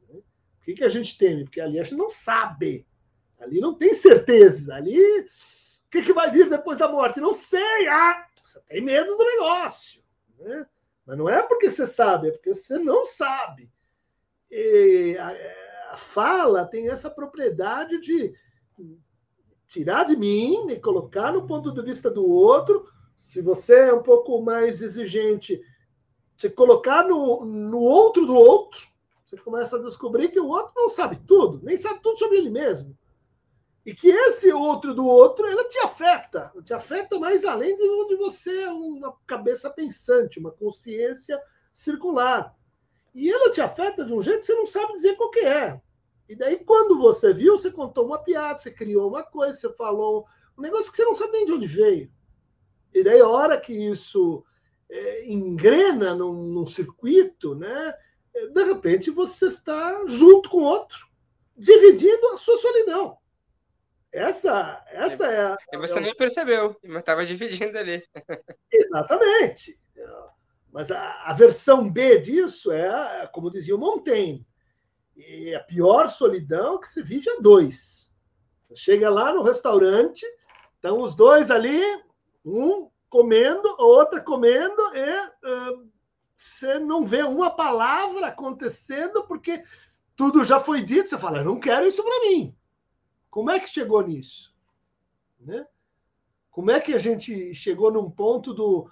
O 0.08 0.64
que, 0.64 0.74
que 0.74 0.84
a 0.84 0.88
gente 0.88 1.18
teme? 1.18 1.44
Porque 1.44 1.60
ali 1.60 1.78
a 1.78 1.82
gente 1.82 1.96
não 1.96 2.08
sabe. 2.08 2.86
Ali 3.38 3.60
não 3.60 3.74
tem 3.74 3.92
certeza. 3.92 4.74
Ali 4.74 5.28
que, 5.92 6.00
que 6.00 6.12
vai 6.14 6.30
vir 6.30 6.48
depois 6.48 6.78
da 6.78 6.88
morte? 6.88 7.20
Não 7.20 7.34
sei. 7.34 7.86
Ah, 7.86 8.26
você 8.42 8.58
tem 8.60 8.80
medo 8.80 9.14
do 9.14 9.24
negócio. 9.24 10.02
Né? 10.38 10.66
Mas 11.04 11.18
não 11.18 11.28
é 11.28 11.42
porque 11.42 11.68
você 11.68 11.86
sabe, 11.86 12.28
é 12.28 12.30
porque 12.32 12.54
você 12.54 12.78
não 12.78 13.04
sabe. 13.04 13.70
E 14.50 15.16
a, 15.20 15.92
a 15.92 15.96
fala 15.98 16.64
tem 16.64 16.88
essa 16.88 17.10
propriedade 17.10 18.00
de 18.00 18.34
tirar 19.66 20.04
de 20.04 20.16
mim, 20.16 20.64
me 20.64 20.80
colocar 20.80 21.32
no 21.32 21.46
ponto 21.46 21.70
de 21.70 21.82
vista 21.82 22.10
do 22.10 22.26
outro. 22.26 22.88
Se 23.22 23.40
você 23.40 23.88
é 23.88 23.94
um 23.94 24.02
pouco 24.02 24.42
mais 24.42 24.82
exigente, 24.82 25.62
se 26.36 26.50
colocar 26.50 27.06
no, 27.06 27.44
no 27.44 27.78
outro 27.78 28.26
do 28.26 28.34
outro, 28.34 28.80
você 29.24 29.36
começa 29.36 29.76
a 29.76 29.82
descobrir 29.82 30.28
que 30.30 30.40
o 30.40 30.48
outro 30.48 30.74
não 30.76 30.88
sabe 30.88 31.16
tudo, 31.26 31.64
nem 31.64 31.78
sabe 31.78 32.00
tudo 32.02 32.18
sobre 32.18 32.38
ele 32.38 32.50
mesmo. 32.50 32.98
E 33.86 33.94
que 33.94 34.08
esse 34.08 34.52
outro 34.52 34.92
do 34.92 35.06
outro, 35.06 35.46
ela 35.46 35.68
te 35.68 35.78
afeta. 35.78 36.52
Te 36.64 36.74
afeta 36.74 37.18
mais 37.18 37.44
além 37.44 37.76
de 37.76 37.88
onde 37.88 38.16
você 38.16 38.64
é 38.64 38.70
uma 38.70 39.16
cabeça 39.24 39.70
pensante, 39.70 40.40
uma 40.40 40.50
consciência 40.50 41.40
circular. 41.72 42.54
E 43.14 43.30
ela 43.30 43.52
te 43.52 43.60
afeta 43.60 44.04
de 44.04 44.12
um 44.12 44.20
jeito 44.20 44.40
que 44.40 44.46
você 44.46 44.54
não 44.54 44.66
sabe 44.66 44.94
dizer 44.94 45.16
qual 45.16 45.30
que 45.30 45.40
é. 45.40 45.80
E 46.28 46.34
daí, 46.34 46.64
quando 46.64 46.98
você 46.98 47.32
viu, 47.32 47.56
você 47.56 47.70
contou 47.70 48.04
uma 48.04 48.18
piada, 48.18 48.58
você 48.58 48.70
criou 48.70 49.08
uma 49.08 49.22
coisa, 49.22 49.56
você 49.56 49.72
falou 49.74 50.26
um 50.58 50.60
negócio 50.60 50.90
que 50.90 50.96
você 50.96 51.04
não 51.04 51.14
sabe 51.14 51.32
nem 51.32 51.46
de 51.46 51.52
onde 51.52 51.66
veio. 51.66 52.10
E 52.94 53.02
daí, 53.02 53.20
a 53.20 53.28
hora 53.28 53.60
que 53.60 53.72
isso 53.72 54.44
é, 54.90 55.26
engrena 55.26 56.14
num, 56.14 56.34
num 56.34 56.66
circuito, 56.66 57.54
né, 57.54 57.94
de 58.52 58.64
repente 58.64 59.10
você 59.10 59.46
está 59.46 60.04
junto 60.06 60.48
com 60.50 60.58
outro, 60.58 61.06
dividindo 61.56 62.28
a 62.28 62.36
sua 62.36 62.58
solidão. 62.58 63.18
Essa, 64.12 64.84
essa 64.88 65.26
é, 65.26 65.40
a. 65.40 65.56
E 65.72 65.78
você 65.78 65.98
nem 65.98 66.14
percebeu, 66.14 66.76
mas 66.84 66.98
estava 66.98 67.24
dividindo 67.24 67.78
ali. 67.78 68.04
Exatamente. 68.70 69.80
Mas 70.70 70.90
a, 70.90 71.22
a, 71.24 71.32
versão 71.32 71.88
B 71.90 72.18
disso 72.18 72.70
é, 72.70 73.26
como 73.32 73.50
dizia 73.50 73.74
o 73.74 73.78
Montaigne, 73.78 74.46
é 75.16 75.54
a 75.54 75.60
pior 75.60 76.10
solidão 76.10 76.78
que 76.78 76.88
se 76.88 77.02
vive 77.02 77.28
a 77.30 77.40
dois. 77.40 78.12
Chega 78.74 79.08
lá 79.08 79.32
no 79.32 79.42
restaurante, 79.42 80.26
estão 80.74 80.98
os 81.00 81.14
dois 81.14 81.50
ali, 81.50 81.80
um 82.44 82.90
comendo, 83.08 83.68
a 83.68 83.82
outra 83.82 84.20
comendo, 84.20 84.82
e 84.94 85.26
uh, 85.26 85.88
você 86.36 86.78
não 86.78 87.06
vê 87.06 87.22
uma 87.22 87.50
palavra 87.50 88.28
acontecendo, 88.28 89.24
porque 89.24 89.62
tudo 90.16 90.44
já 90.44 90.58
foi 90.58 90.82
dito. 90.82 91.10
Você 91.10 91.18
fala, 91.18 91.38
eu 91.38 91.44
não 91.44 91.60
quero 91.60 91.86
isso 91.86 92.02
para 92.02 92.20
mim. 92.20 92.54
Como 93.30 93.50
é 93.50 93.60
que 93.60 93.68
chegou 93.70 94.02
nisso? 94.02 94.54
Né? 95.40 95.66
Como 96.50 96.70
é 96.70 96.80
que 96.80 96.94
a 96.94 96.98
gente 96.98 97.54
chegou 97.54 97.90
num 97.90 98.10
ponto 98.10 98.52
do 98.52 98.90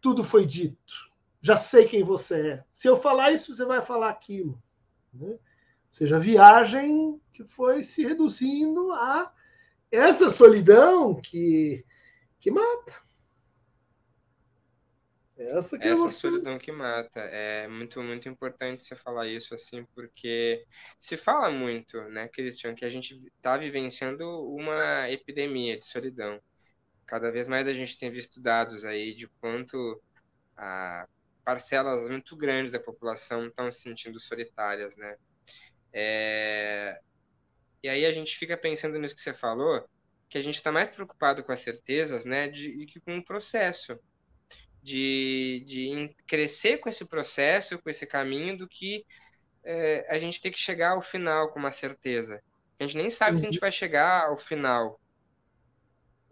tudo 0.00 0.24
foi 0.24 0.46
dito? 0.46 1.10
Já 1.40 1.56
sei 1.56 1.86
quem 1.86 2.02
você 2.02 2.50
é. 2.50 2.64
Se 2.70 2.88
eu 2.88 2.96
falar 2.96 3.32
isso, 3.32 3.52
você 3.52 3.64
vai 3.64 3.84
falar 3.84 4.08
aquilo. 4.08 4.62
Né? 5.12 5.32
Ou 5.32 5.38
seja, 5.90 6.16
a 6.16 6.20
viagem 6.20 7.20
que 7.32 7.44
foi 7.44 7.82
se 7.82 8.04
reduzindo 8.04 8.92
a 8.92 9.32
essa 9.90 10.30
solidão 10.30 11.14
que, 11.14 11.84
que 12.42 12.50
mata. 12.50 12.92
Essa, 15.38 15.78
que 15.78 15.88
é 15.88 15.92
Essa 15.92 16.08
é 16.08 16.10
solidão 16.10 16.58
que 16.58 16.72
mata. 16.72 17.20
É 17.20 17.68
muito, 17.68 18.02
muito 18.02 18.28
importante 18.28 18.82
você 18.82 18.96
falar 18.96 19.28
isso, 19.28 19.54
assim, 19.54 19.86
porque 19.94 20.66
se 20.98 21.16
fala 21.16 21.50
muito, 21.50 22.02
né, 22.08 22.28
Christian, 22.28 22.74
que 22.74 22.84
a 22.84 22.90
gente 22.90 23.22
está 23.36 23.56
vivenciando 23.56 24.28
uma 24.54 25.08
epidemia 25.08 25.78
de 25.78 25.86
solidão. 25.86 26.40
Cada 27.06 27.30
vez 27.30 27.46
mais 27.46 27.66
a 27.66 27.72
gente 27.72 27.98
tem 27.98 28.10
visto 28.10 28.40
dados 28.40 28.84
aí 28.84 29.14
de 29.14 29.28
quanto 29.40 30.02
a 30.56 31.06
parcelas 31.44 32.10
muito 32.10 32.36
grandes 32.36 32.72
da 32.72 32.80
população 32.80 33.46
estão 33.46 33.70
se 33.70 33.82
sentindo 33.82 34.18
solitárias, 34.20 34.96
né? 34.96 35.16
É... 35.92 37.00
E 37.82 37.88
aí 37.88 38.04
a 38.04 38.12
gente 38.12 38.36
fica 38.36 38.56
pensando 38.56 38.98
nisso 38.98 39.14
que 39.14 39.20
você 39.20 39.34
falou, 39.34 39.88
que 40.32 40.38
a 40.38 40.42
gente 40.42 40.54
está 40.54 40.72
mais 40.72 40.88
preocupado 40.88 41.44
com 41.44 41.52
as 41.52 41.60
certezas, 41.60 42.24
né, 42.24 42.48
de, 42.48 42.86
que 42.86 42.98
com 42.98 43.18
o 43.18 43.22
processo 43.22 44.00
de, 44.82 45.62
de 45.66 46.16
crescer 46.26 46.78
com 46.78 46.88
esse 46.88 47.04
processo, 47.04 47.78
com 47.78 47.90
esse 47.90 48.06
caminho, 48.06 48.56
do 48.56 48.66
que 48.66 49.04
é, 49.62 50.06
a 50.08 50.16
gente 50.16 50.40
ter 50.40 50.50
que 50.50 50.58
chegar 50.58 50.92
ao 50.92 51.02
final 51.02 51.52
com 51.52 51.58
uma 51.58 51.70
certeza. 51.70 52.42
A 52.80 52.82
gente 52.82 52.96
nem 52.96 53.10
sabe 53.10 53.32
uhum. 53.32 53.36
se 53.36 53.42
a 53.42 53.44
gente 53.48 53.56
uhum. 53.56 53.60
vai 53.60 53.72
chegar 53.72 54.26
ao 54.26 54.38
final. 54.38 54.98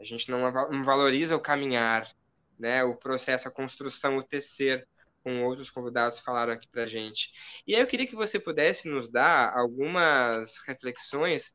A 0.01 0.05
gente 0.05 0.31
não, 0.31 0.51
não 0.51 0.83
valoriza 0.83 1.37
o 1.37 1.41
caminhar, 1.41 2.11
né? 2.59 2.83
o 2.83 2.97
processo, 2.97 3.49
a 3.49 3.53
construção, 3.53 4.17
o 4.17 4.23
tecer, 4.23 4.89
com 5.23 5.45
outros 5.45 5.71
convidados 5.71 6.21
falaram 6.21 6.55
aqui 6.55 6.67
para 6.69 6.89
gente. 6.89 7.33
E 7.67 7.75
aí 7.75 7.83
eu 7.83 7.87
queria 7.87 8.07
que 8.07 8.17
você 8.17 8.41
pudesse 8.41 8.89
nos 8.89 9.11
dar 9.11 9.53
algumas 9.55 10.57
reflexões 10.67 11.53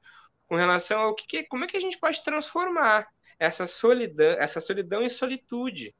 com 0.47 0.55
relação 0.55 1.01
ao 1.01 1.15
que, 1.15 1.43
como 1.43 1.63
é 1.65 1.67
que 1.67 1.77
a 1.77 1.81
gente 1.81 1.99
pode 1.99 2.23
transformar 2.23 3.07
essa 3.39 3.67
solidão, 3.67 4.35
essa 4.39 4.61
solidão 4.61 5.01
em 5.01 5.09
solitude 5.09 5.93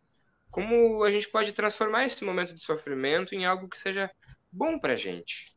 como 0.55 1.03
a 1.03 1.11
gente 1.11 1.29
pode 1.29 1.51
transformar 1.51 2.05
esse 2.05 2.23
momento 2.23 2.53
de 2.53 2.61
sofrimento 2.61 3.35
em 3.35 3.45
algo 3.45 3.67
que 3.67 3.77
seja 3.77 4.09
bom 4.49 4.79
para 4.79 4.93
a 4.93 4.95
gente? 4.95 5.53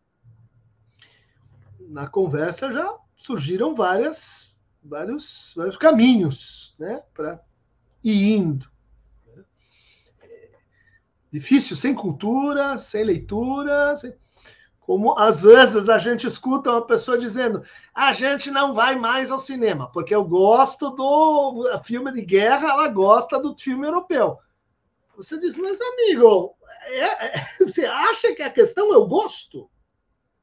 Na 1.79 2.09
conversa 2.09 2.72
já 2.72 2.98
surgiram 3.16 3.77
várias, 3.77 4.52
vários, 4.83 5.52
vários 5.54 5.77
caminhos 5.77 6.75
né, 6.81 7.00
para 7.15 7.40
ir 8.02 8.38
indo. 8.38 8.69
É 10.21 10.25
difícil, 11.31 11.77
sem 11.77 11.94
cultura, 11.94 12.77
sem 12.77 13.04
leitura, 13.04 13.94
sem... 13.94 14.13
como 14.89 15.19
às 15.19 15.43
vezes 15.43 15.91
a 15.91 15.99
gente 15.99 16.27
escuta 16.27 16.71
uma 16.71 16.87
pessoa 16.87 17.19
dizendo: 17.19 17.63
a 17.95 18.15
gente 18.15 18.51
não 18.51 18.73
vai 18.73 18.97
mais 18.97 19.31
ao 19.31 19.39
cinema, 19.39 19.93
porque 19.93 20.15
eu 20.15 20.25
gosto 20.25 20.89
do 20.89 21.79
filme 21.85 22.11
de 22.11 22.23
guerra, 22.23 22.71
ela 22.71 22.89
gosta 22.89 23.39
do 23.39 23.55
filme 23.55 23.87
europeu. 23.87 24.39
Você 25.15 25.39
diz, 25.39 25.57
mas 25.59 25.79
amigo, 25.79 26.57
é, 26.87 27.27
é, 27.27 27.47
você 27.61 27.85
acha 27.85 28.35
que 28.35 28.41
a 28.41 28.51
questão 28.51 28.95
é 28.95 28.97
o 28.97 29.07
gosto? 29.07 29.69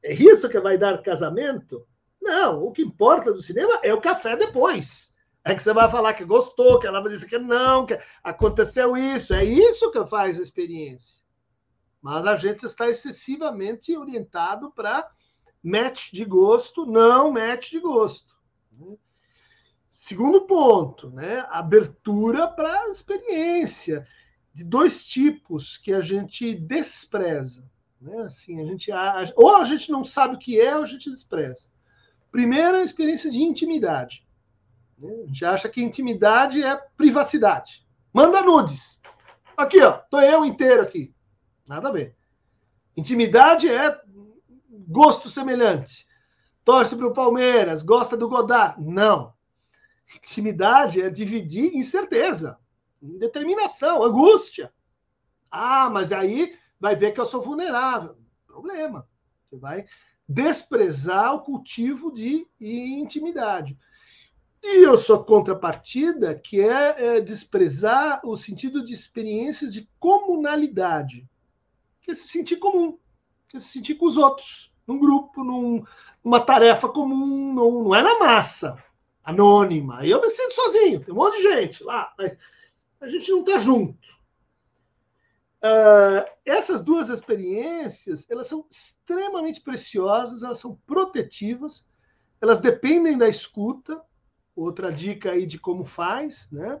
É 0.00 0.14
isso 0.14 0.48
que 0.48 0.60
vai 0.60 0.78
dar 0.78 1.02
casamento? 1.02 1.84
Não, 2.22 2.62
o 2.62 2.70
que 2.70 2.82
importa 2.82 3.32
do 3.32 3.42
cinema 3.42 3.80
é 3.82 3.92
o 3.92 4.00
café 4.00 4.36
depois. 4.36 5.12
É 5.44 5.56
que 5.56 5.62
você 5.62 5.72
vai 5.72 5.90
falar 5.90 6.14
que 6.14 6.24
gostou, 6.24 6.78
que 6.78 6.86
ela 6.86 7.00
vai 7.00 7.10
dizer 7.10 7.26
que 7.26 7.38
não, 7.38 7.84
que 7.84 7.98
aconteceu 8.22 8.96
isso. 8.96 9.34
É 9.34 9.44
isso 9.44 9.90
que 9.90 10.06
faz 10.06 10.38
a 10.38 10.42
experiência. 10.42 11.25
Mas 12.06 12.24
a 12.24 12.36
gente 12.36 12.64
está 12.64 12.88
excessivamente 12.88 13.96
orientado 13.96 14.70
para 14.70 15.10
match 15.60 16.12
de 16.12 16.24
gosto, 16.24 16.86
não 16.86 17.32
match 17.32 17.72
de 17.72 17.80
gosto. 17.80 18.32
Né? 18.70 18.94
Segundo 19.90 20.42
ponto, 20.42 21.10
né? 21.10 21.44
Abertura 21.50 22.46
para 22.46 22.82
a 22.82 22.90
experiência 22.90 24.06
de 24.52 24.62
dois 24.62 25.04
tipos 25.04 25.76
que 25.78 25.92
a 25.92 26.00
gente 26.00 26.54
despreza. 26.54 27.68
Né? 28.00 28.16
Assim, 28.22 28.60
a 28.60 28.64
gente, 28.64 28.88
ou 29.34 29.56
a 29.56 29.64
gente 29.64 29.90
não 29.90 30.04
sabe 30.04 30.36
o 30.36 30.38
que 30.38 30.60
é, 30.60 30.76
ou 30.76 30.84
a 30.84 30.86
gente 30.86 31.10
despreza. 31.10 31.66
Primeiro, 32.30 32.76
a 32.76 32.84
experiência 32.84 33.32
de 33.32 33.42
intimidade. 33.42 34.24
Né? 34.96 35.12
A 35.24 35.26
gente 35.26 35.44
acha 35.44 35.68
que 35.68 35.82
intimidade 35.82 36.62
é 36.62 36.76
privacidade. 36.96 37.84
Manda 38.14 38.42
nudes. 38.42 39.02
Aqui, 39.56 39.80
ó, 39.82 39.90
tô 39.90 40.20
eu 40.20 40.44
inteiro 40.44 40.82
aqui. 40.82 41.15
Nada 41.68 41.88
a 41.88 41.92
ver. 41.92 42.16
Intimidade 42.96 43.68
é 43.68 44.00
gosto 44.88 45.28
semelhante. 45.28 46.06
Torce 46.64 46.96
para 46.96 47.06
o 47.06 47.14
Palmeiras, 47.14 47.82
gosta 47.82 48.16
do 48.16 48.28
Godard. 48.28 48.82
Não. 48.82 49.34
Intimidade 50.16 51.02
é 51.02 51.10
dividir 51.10 51.74
incerteza, 51.74 52.58
determinação, 53.00 54.02
angústia. 54.02 54.72
Ah, 55.50 55.90
mas 55.90 56.12
aí 56.12 56.56
vai 56.78 56.94
ver 56.94 57.12
que 57.12 57.20
eu 57.20 57.26
sou 57.26 57.42
vulnerável. 57.42 58.16
Problema. 58.46 59.06
Você 59.44 59.56
vai 59.56 59.86
desprezar 60.28 61.34
o 61.34 61.42
cultivo 61.42 62.12
de 62.12 62.46
intimidade. 62.60 63.78
E 64.62 64.84
eu 64.84 64.98
sou 64.98 65.22
contrapartida, 65.22 66.34
que 66.34 66.60
é, 66.60 67.16
é 67.16 67.20
desprezar 67.20 68.20
o 68.24 68.36
sentido 68.36 68.84
de 68.84 68.92
experiências 68.92 69.72
de 69.72 69.88
comunalidade, 70.00 71.28
que 72.06 72.12
é 72.12 72.14
se 72.14 72.28
sentir 72.28 72.56
comum, 72.56 72.96
que 73.48 73.56
é 73.56 73.60
se 73.60 73.66
sentir 73.66 73.96
com 73.96 74.06
os 74.06 74.16
outros, 74.16 74.72
num 74.86 74.96
grupo, 74.96 75.42
num, 75.42 75.84
numa 76.24 76.38
tarefa 76.38 76.88
comum, 76.88 77.52
não, 77.52 77.82
não 77.82 77.94
é 77.94 78.00
na 78.00 78.16
massa, 78.16 78.80
anônima. 79.24 80.06
Eu 80.06 80.20
me 80.20 80.30
sinto 80.30 80.54
sozinho, 80.54 81.04
tem 81.04 81.12
um 81.12 81.16
monte 81.16 81.38
de 81.38 81.42
gente 81.42 81.82
lá, 81.82 82.14
mas 82.16 82.38
a 83.00 83.08
gente 83.08 83.28
não 83.32 83.40
está 83.40 83.58
junto. 83.58 84.16
Uh, 85.56 86.30
essas 86.44 86.84
duas 86.84 87.08
experiências, 87.08 88.30
elas 88.30 88.46
são 88.46 88.64
extremamente 88.70 89.60
preciosas, 89.60 90.44
elas 90.44 90.60
são 90.60 90.76
protetivas, 90.86 91.88
elas 92.40 92.60
dependem 92.60 93.18
da 93.18 93.28
escuta, 93.28 94.00
outra 94.54 94.92
dica 94.92 95.32
aí 95.32 95.44
de 95.44 95.58
como 95.58 95.84
faz, 95.84 96.48
né? 96.52 96.80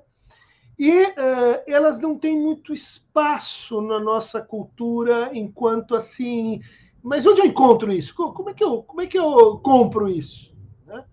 E 0.78 0.90
uh, 1.04 1.62
elas 1.66 1.98
não 1.98 2.18
têm 2.18 2.38
muito 2.38 2.74
espaço 2.74 3.80
na 3.80 3.98
nossa 3.98 4.42
cultura 4.42 5.30
enquanto 5.32 5.94
assim. 5.94 6.60
Mas 7.02 7.26
onde 7.26 7.40
eu 7.40 7.46
encontro 7.46 7.92
isso? 7.92 8.14
Como 8.14 8.50
é 8.50 8.54
que 8.54 8.64
eu, 8.64 8.82
como 8.82 9.00
é 9.00 9.06
que 9.06 9.18
eu 9.18 9.58
compro 9.58 10.08
isso? 10.08 10.54
Né? 10.84 11.04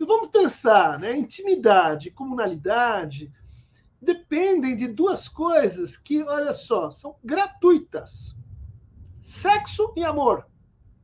E 0.00 0.04
vamos 0.04 0.30
pensar, 0.30 0.98
né? 0.98 1.16
Intimidade, 1.16 2.10
comunalidade 2.10 3.30
dependem 4.00 4.76
de 4.76 4.88
duas 4.88 5.28
coisas 5.28 5.96
que, 5.96 6.22
olha 6.22 6.54
só, 6.54 6.90
são 6.90 7.16
gratuitas: 7.22 8.36
sexo 9.20 9.92
e 9.96 10.04
amor. 10.04 10.46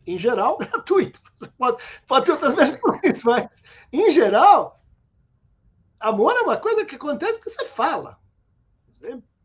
Em 0.07 0.19
geral, 0.19 0.57
gratuito. 0.59 1.21
Pode, 1.59 1.83
pode 2.07 2.27
ter 2.27 2.33
outras 2.33 2.55
versões, 2.55 3.23
mas, 3.25 3.63
em 3.93 4.11
geral, 4.11 4.81
amor 6.05 6.37
é 6.37 6.43
uma 6.43 6.57
coisa 6.57 6.85
que 6.85 6.95
acontece 6.95 7.39
porque 7.39 7.51
você 7.51 7.65
fala. 7.65 8.19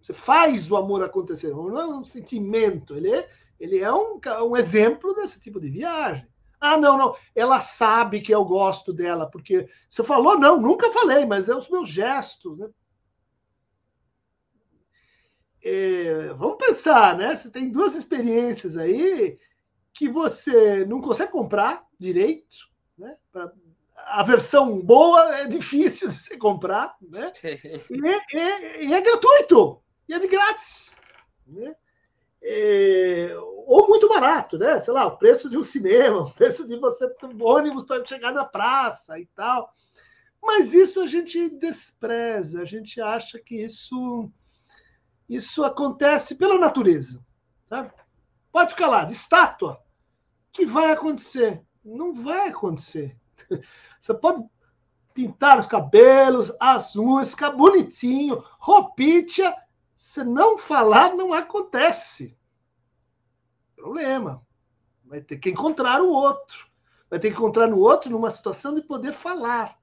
Você 0.01 0.13
faz 0.13 0.69
o 0.69 0.77
amor 0.77 1.03
acontecer. 1.03 1.49
Não 1.49 1.79
é 1.79 1.87
um 1.87 2.03
sentimento. 2.03 2.95
Ele 2.95 3.11
é, 3.13 3.29
ele 3.59 3.79
é 3.79 3.91
um, 3.91 4.19
um 4.47 4.57
exemplo 4.57 5.15
desse 5.15 5.39
tipo 5.39 5.59
de 5.59 5.69
viagem. 5.69 6.27
Ah, 6.59 6.77
não, 6.77 6.97
não. 6.97 7.15
Ela 7.33 7.61
sabe 7.61 8.19
que 8.19 8.33
eu 8.33 8.43
gosto 8.43 8.91
dela, 8.91 9.29
porque 9.29 9.69
você 9.89 10.03
falou, 10.03 10.37
não, 10.37 10.59
nunca 10.59 10.91
falei, 10.91 11.25
mas 11.25 11.47
é 11.47 11.55
os 11.55 11.69
meus 11.69 11.87
gestos. 11.87 12.57
Né? 12.57 12.69
É, 15.63 16.33
vamos 16.33 16.57
pensar, 16.57 17.17
né? 17.17 17.33
Você 17.33 17.49
tem 17.49 17.71
duas 17.71 17.95
experiências 17.95 18.77
aí 18.77 19.39
que 19.93 20.09
você 20.09 20.85
não 20.85 21.01
consegue 21.01 21.31
comprar 21.31 21.85
direito, 21.97 22.57
né? 22.97 23.17
Pra, 23.31 23.51
a 24.09 24.23
versão 24.23 24.79
boa 24.79 25.35
é 25.37 25.47
difícil 25.47 26.09
de 26.09 26.21
você 26.21 26.37
comprar, 26.37 26.95
né? 27.01 27.31
E, 27.43 28.37
e, 28.37 28.85
e, 28.87 28.93
é 28.93 29.01
gratuito, 29.01 29.81
e 30.07 30.13
é 30.13 30.19
de 30.19 30.27
grátis, 30.27 30.95
né? 31.45 31.75
É, 32.41 33.35
ou 33.65 33.87
muito 33.87 34.07
barato, 34.07 34.57
né? 34.57 34.79
Sei 34.79 34.93
lá, 34.93 35.05
o 35.05 35.17
preço 35.17 35.49
de 35.49 35.57
um 35.57 35.63
cinema, 35.63 36.21
o 36.27 36.33
preço 36.33 36.67
de 36.67 36.77
você 36.77 37.05
um 37.23 37.43
ônibus 37.43 37.83
para 37.83 38.05
chegar 38.05 38.33
na 38.33 38.45
praça 38.45 39.19
e 39.19 39.25
tal. 39.27 39.73
Mas 40.41 40.73
isso 40.73 41.01
a 41.01 41.07
gente 41.07 41.49
despreza, 41.57 42.61
a 42.61 42.65
gente 42.65 43.01
acha 43.01 43.39
que 43.39 43.55
isso 43.55 44.31
isso 45.27 45.63
acontece 45.63 46.35
pela 46.35 46.57
natureza. 46.57 47.23
Sabe? 47.67 47.91
Pode 48.51 48.71
ficar 48.71 48.87
lá, 48.87 49.03
de 49.03 49.13
estátua 49.13 49.79
que 50.51 50.65
vai 50.65 50.91
acontecer? 50.91 51.63
Não 51.85 52.13
vai 52.13 52.49
acontecer. 52.49 53.15
Você 54.01 54.13
pode 54.13 54.43
pintar 55.13 55.59
os 55.59 55.67
cabelos, 55.67 56.51
as 56.59 56.93
ficar 57.29 57.51
bonitinho, 57.51 58.43
roupinha. 58.59 59.55
Se 59.93 60.23
não 60.23 60.57
falar, 60.57 61.15
não 61.15 61.33
acontece. 61.33 62.37
Problema. 63.75 64.45
Vai 65.03 65.21
ter 65.21 65.37
que 65.37 65.49
encontrar 65.49 66.01
o 66.01 66.09
outro. 66.09 66.67
Vai 67.09 67.19
ter 67.19 67.29
que 67.29 67.35
encontrar 67.35 67.67
no 67.67 67.79
outro 67.79 68.09
numa 68.11 68.31
situação 68.31 68.73
de 68.75 68.81
poder 68.81 69.13
falar. 69.13 69.77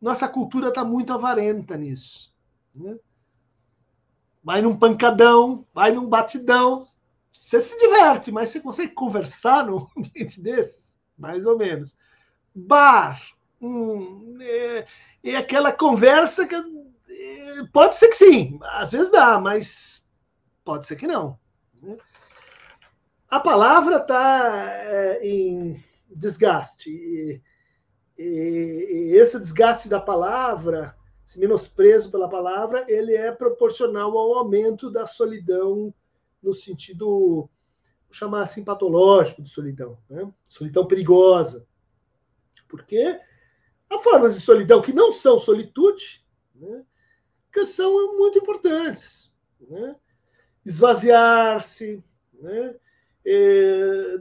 Nossa 0.00 0.28
cultura 0.28 0.68
está 0.68 0.84
muito 0.84 1.12
avarenta 1.12 1.76
nisso. 1.76 2.34
Né? 2.74 2.98
Vai 4.42 4.62
num 4.62 4.78
pancadão, 4.78 5.66
vai 5.74 5.90
num 5.90 6.08
batidão, 6.08 6.86
você 7.36 7.60
se 7.60 7.78
diverte, 7.78 8.32
mas 8.32 8.48
você 8.48 8.60
consegue 8.60 8.92
conversar 8.92 9.66
num 9.68 9.86
ambiente 9.96 10.40
desses? 10.40 10.98
Mais 11.18 11.44
ou 11.44 11.58
menos. 11.58 11.94
Bar. 12.56 13.20
Hum, 13.60 14.38
é, 14.40 14.86
é 15.22 15.36
aquela 15.36 15.72
conversa 15.72 16.46
que 16.46 16.54
é, 16.54 17.62
pode 17.70 17.96
ser 17.96 18.08
que 18.08 18.16
sim, 18.16 18.58
às 18.62 18.92
vezes 18.92 19.12
dá, 19.12 19.38
mas 19.38 20.08
pode 20.64 20.86
ser 20.86 20.96
que 20.96 21.06
não. 21.06 21.38
Né? 21.82 21.98
A 23.28 23.38
palavra 23.40 23.96
está 23.96 24.62
é, 24.68 25.20
em 25.22 25.84
desgaste. 26.08 26.90
E, 26.90 27.42
e, 28.16 28.22
e 28.22 29.16
esse 29.16 29.38
desgaste 29.38 29.88
da 29.88 30.00
palavra, 30.00 30.96
esse 31.28 31.38
menosprezo 31.38 32.10
pela 32.10 32.28
palavra, 32.28 32.86
ele 32.88 33.14
é 33.14 33.30
proporcional 33.32 34.16
ao 34.16 34.34
aumento 34.34 34.90
da 34.90 35.06
solidão 35.06 35.92
no 36.42 36.54
sentido, 36.54 37.50
chamar 38.10 38.42
assim, 38.42 38.64
patológico 38.64 39.42
de 39.42 39.50
solidão, 39.50 39.98
né? 40.08 40.32
solidão 40.48 40.86
perigosa. 40.86 41.66
Porque 42.68 43.18
há 43.90 43.98
formas 43.98 44.34
de 44.34 44.40
solidão 44.40 44.82
que 44.82 44.92
não 44.92 45.12
são 45.12 45.38
solitude, 45.38 46.24
né? 46.54 46.84
que 47.52 47.64
são 47.64 48.16
muito 48.16 48.38
importantes. 48.38 49.32
Né? 49.60 49.96
Esvaziar-se, 50.64 52.02
né? 52.34 52.74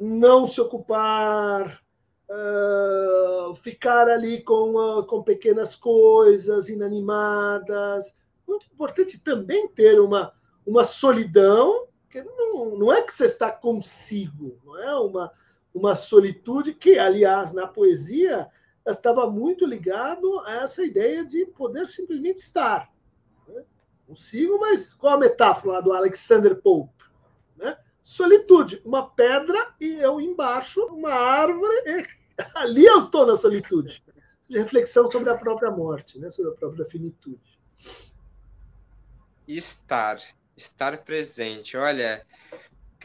Não 0.01 0.47
se 0.47 0.59
ocupar, 0.59 1.83
uh, 2.29 3.53
ficar 3.55 4.07
ali 4.07 4.41
com, 4.43 4.75
uh, 4.75 5.05
com 5.05 5.21
pequenas 5.21 5.75
coisas 5.75 6.69
inanimadas. 6.69 8.13
Muito 8.47 8.65
importante 8.65 9.19
também 9.19 9.67
ter 9.67 9.99
uma, 9.99 10.33
uma 10.65 10.83
solidão 10.83 11.87
porque 12.15 12.23
não, 12.23 12.77
não 12.77 12.93
é 12.93 13.01
que 13.01 13.13
você 13.13 13.25
está 13.25 13.51
consigo, 13.51 14.57
não 14.63 14.77
é 14.81 14.95
uma, 14.95 15.33
uma 15.75 15.93
solitude 15.93 16.73
que, 16.73 16.97
aliás, 16.97 17.51
na 17.51 17.67
poesia 17.67 18.49
estava 18.87 19.29
muito 19.29 19.65
ligado 19.65 20.39
a 20.45 20.63
essa 20.63 20.85
ideia 20.85 21.25
de 21.25 21.45
poder 21.47 21.87
simplesmente 21.87 22.37
estar. 22.37 22.89
Né? 23.45 23.61
Consigo, 24.07 24.57
mas 24.57 24.93
qual 24.93 25.15
a 25.15 25.19
metáfora 25.19 25.73
lá 25.73 25.81
do 25.81 25.91
Alexander 25.91 26.55
Pope? 26.61 27.03
Né? 27.57 27.77
Solitude, 28.01 28.81
uma 28.85 29.09
pedra 29.09 29.75
e 29.79 29.95
eu 29.95 30.21
embaixo, 30.21 30.81
uma 30.85 31.11
árvore, 31.11 32.07
ali 32.55 32.85
eu 32.85 33.01
estou 33.01 33.25
na 33.25 33.35
solitude. 33.35 34.01
De 34.47 34.57
reflexão 34.57 35.11
sobre 35.11 35.29
a 35.29 35.37
própria 35.37 35.71
morte, 35.71 36.17
né? 36.19 36.31
sobre 36.31 36.51
a 36.51 36.55
própria 36.55 36.85
finitude. 36.85 37.59
Estar 39.45 40.19
estar 40.55 40.97
presente. 41.03 41.75
Olha, 41.75 42.25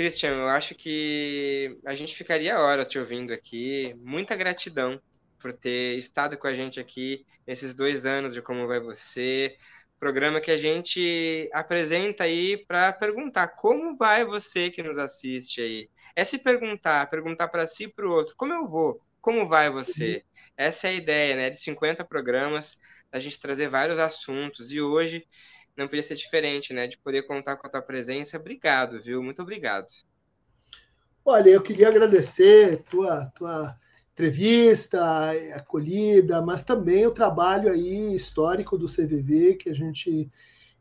Christian, 0.00 0.30
eu 0.30 0.48
acho 0.48 0.74
que 0.74 1.78
a 1.84 1.94
gente 1.94 2.16
ficaria 2.16 2.58
horas 2.58 2.88
te 2.88 2.98
ouvindo 2.98 3.34
aqui. 3.34 3.94
Muita 3.98 4.34
gratidão 4.34 4.98
por 5.38 5.52
ter 5.52 5.98
estado 5.98 6.38
com 6.38 6.46
a 6.46 6.54
gente 6.54 6.80
aqui 6.80 7.26
nesses 7.46 7.74
dois 7.74 8.06
anos 8.06 8.32
de 8.32 8.40
Como 8.40 8.66
Vai 8.66 8.80
Você, 8.80 9.54
Programa 9.98 10.40
que 10.40 10.50
a 10.50 10.56
gente 10.56 11.50
apresenta 11.52 12.24
aí 12.24 12.64
para 12.66 12.94
perguntar 12.94 13.48
como 13.48 13.94
vai 13.94 14.24
você 14.24 14.70
que 14.70 14.82
nos 14.82 14.96
assiste 14.96 15.60
aí. 15.60 15.90
É 16.16 16.24
se 16.24 16.38
perguntar, 16.38 17.10
perguntar 17.10 17.48
para 17.48 17.66
si 17.66 17.84
e 17.84 17.88
para 17.92 18.08
o 18.08 18.10
outro, 18.10 18.34
como 18.38 18.54
eu 18.54 18.64
vou? 18.64 19.02
Como 19.20 19.46
vai 19.46 19.68
você? 19.68 20.24
Essa 20.56 20.88
é 20.88 20.92
a 20.92 20.94
ideia, 20.94 21.36
né? 21.36 21.50
De 21.50 21.58
50 21.58 22.06
programas, 22.06 22.80
a 23.12 23.18
gente 23.18 23.38
trazer 23.38 23.68
vários 23.68 23.98
assuntos. 23.98 24.70
E 24.70 24.80
hoje 24.80 25.26
não 25.80 25.88
podia 25.88 26.02
ser 26.02 26.14
diferente, 26.14 26.72
né? 26.72 26.86
De 26.86 26.98
poder 26.98 27.22
contar 27.22 27.56
com 27.56 27.66
a 27.66 27.70
tua 27.70 27.82
presença. 27.82 28.36
Obrigado, 28.36 29.02
viu? 29.02 29.22
Muito 29.22 29.42
obrigado. 29.42 29.86
Olha, 31.24 31.50
eu 31.50 31.62
queria 31.62 31.88
agradecer 31.88 32.82
tua 32.90 33.26
tua 33.34 33.76
entrevista, 34.12 35.30
acolhida, 35.54 36.42
mas 36.42 36.62
também 36.62 37.06
o 37.06 37.10
trabalho 37.10 37.72
aí 37.72 38.14
histórico 38.14 38.76
do 38.76 38.86
CVV 38.86 39.54
que 39.54 39.70
a 39.70 39.74
gente 39.74 40.30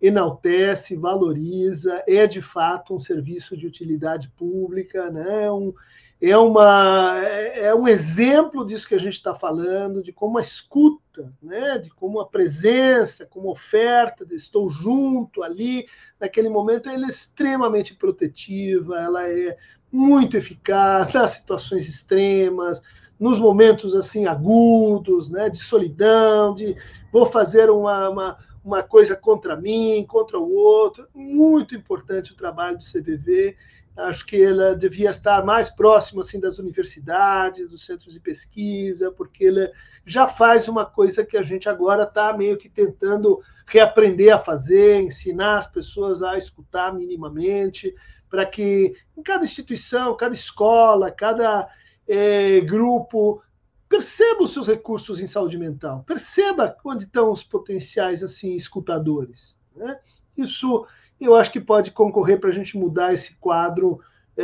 enaltece, 0.01 0.95
valoriza, 0.95 2.03
é 2.07 2.25
de 2.25 2.41
fato 2.41 2.95
um 2.95 2.99
serviço 2.99 3.57
de 3.57 3.67
utilidade 3.67 4.29
pública, 4.37 5.09
né? 5.11 5.45
É 5.45 5.51
um, 5.51 5.73
é, 6.21 6.37
uma, 6.37 7.19
é, 7.23 7.65
é 7.65 7.75
um 7.75 7.87
exemplo 7.87 8.65
disso 8.65 8.87
que 8.87 8.95
a 8.95 8.99
gente 8.99 9.13
está 9.13 9.33
falando, 9.33 10.03
de 10.03 10.11
como 10.11 10.37
a 10.37 10.41
escuta, 10.41 11.33
né? 11.41 11.77
de 11.77 11.89
como 11.89 12.19
a 12.19 12.27
presença, 12.27 13.25
como 13.25 13.49
oferta, 13.49 14.25
de 14.25 14.35
estou 14.35 14.69
junto 14.69 15.43
ali, 15.43 15.87
naquele 16.19 16.49
momento, 16.49 16.89
ela 16.89 17.05
é 17.05 17.09
extremamente 17.09 17.95
protetiva, 17.95 18.99
ela 18.99 19.29
é 19.29 19.57
muito 19.91 20.37
eficaz 20.37 21.11
nas 21.13 21.31
situações 21.31 21.87
extremas, 21.87 22.81
nos 23.19 23.39
momentos 23.39 23.95
assim 23.95 24.25
agudos, 24.25 25.29
né, 25.29 25.49
de 25.49 25.57
solidão, 25.57 26.55
de 26.55 26.75
vou 27.11 27.25
fazer 27.25 27.69
uma, 27.69 28.09
uma, 28.09 28.37
uma 28.63 28.83
coisa 28.83 29.15
contra 29.15 29.55
mim, 29.55 30.05
contra 30.07 30.37
o 30.37 30.53
outro. 30.53 31.07
Muito 31.13 31.75
importante 31.75 32.33
o 32.33 32.37
trabalho 32.37 32.77
do 32.77 32.83
CVV. 32.83 33.55
Acho 33.97 34.25
que 34.25 34.41
ela 34.41 34.75
devia 34.75 35.09
estar 35.09 35.43
mais 35.45 35.69
próxima 35.69 36.21
assim 36.21 36.39
das 36.39 36.57
universidades, 36.57 37.69
dos 37.69 37.85
centros 37.85 38.13
de 38.13 38.19
pesquisa, 38.19 39.11
porque 39.11 39.45
ela 39.47 39.71
já 40.05 40.27
faz 40.27 40.67
uma 40.67 40.85
coisa 40.85 41.25
que 41.25 41.37
a 41.37 41.43
gente 41.43 41.67
agora 41.67 42.03
está 42.03 42.35
meio 42.35 42.57
que 42.57 42.69
tentando 42.69 43.41
reaprender 43.67 44.33
a 44.33 44.39
fazer, 44.39 45.01
ensinar 45.01 45.57
as 45.57 45.67
pessoas 45.67 46.23
a 46.23 46.37
escutar 46.37 46.93
minimamente, 46.93 47.93
para 48.29 48.45
que 48.45 48.95
em 49.17 49.21
cada 49.21 49.43
instituição, 49.43 50.15
cada 50.15 50.33
escola, 50.33 51.11
cada 51.11 51.67
é, 52.07 52.61
grupo, 52.61 53.41
perceba 53.89 54.43
os 54.43 54.53
seus 54.53 54.67
recursos 54.67 55.19
em 55.19 55.25
saúde 55.25 55.57
mental, 55.57 56.03
perceba 56.03 56.77
onde 56.85 57.05
estão 57.05 57.31
os 57.31 57.43
potenciais 57.43 58.23
assim 58.23 58.55
escutadores. 58.55 59.59
Né? 59.75 59.99
Isso 60.37 60.85
eu 61.19 61.35
acho 61.35 61.51
que 61.51 61.59
pode 61.59 61.91
concorrer 61.91 62.39
para 62.39 62.49
a 62.49 62.53
gente 62.53 62.77
mudar 62.77 63.13
esse 63.13 63.35
quadro 63.37 63.99
é, 64.37 64.43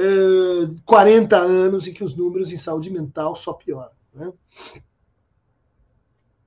40 0.84 1.38
anos 1.38 1.88
em 1.88 1.94
que 1.94 2.04
os 2.04 2.16
números 2.16 2.52
em 2.52 2.58
saúde 2.58 2.90
mental 2.90 3.36
só 3.36 3.54
pioram. 3.54 3.96
Né? 4.14 4.34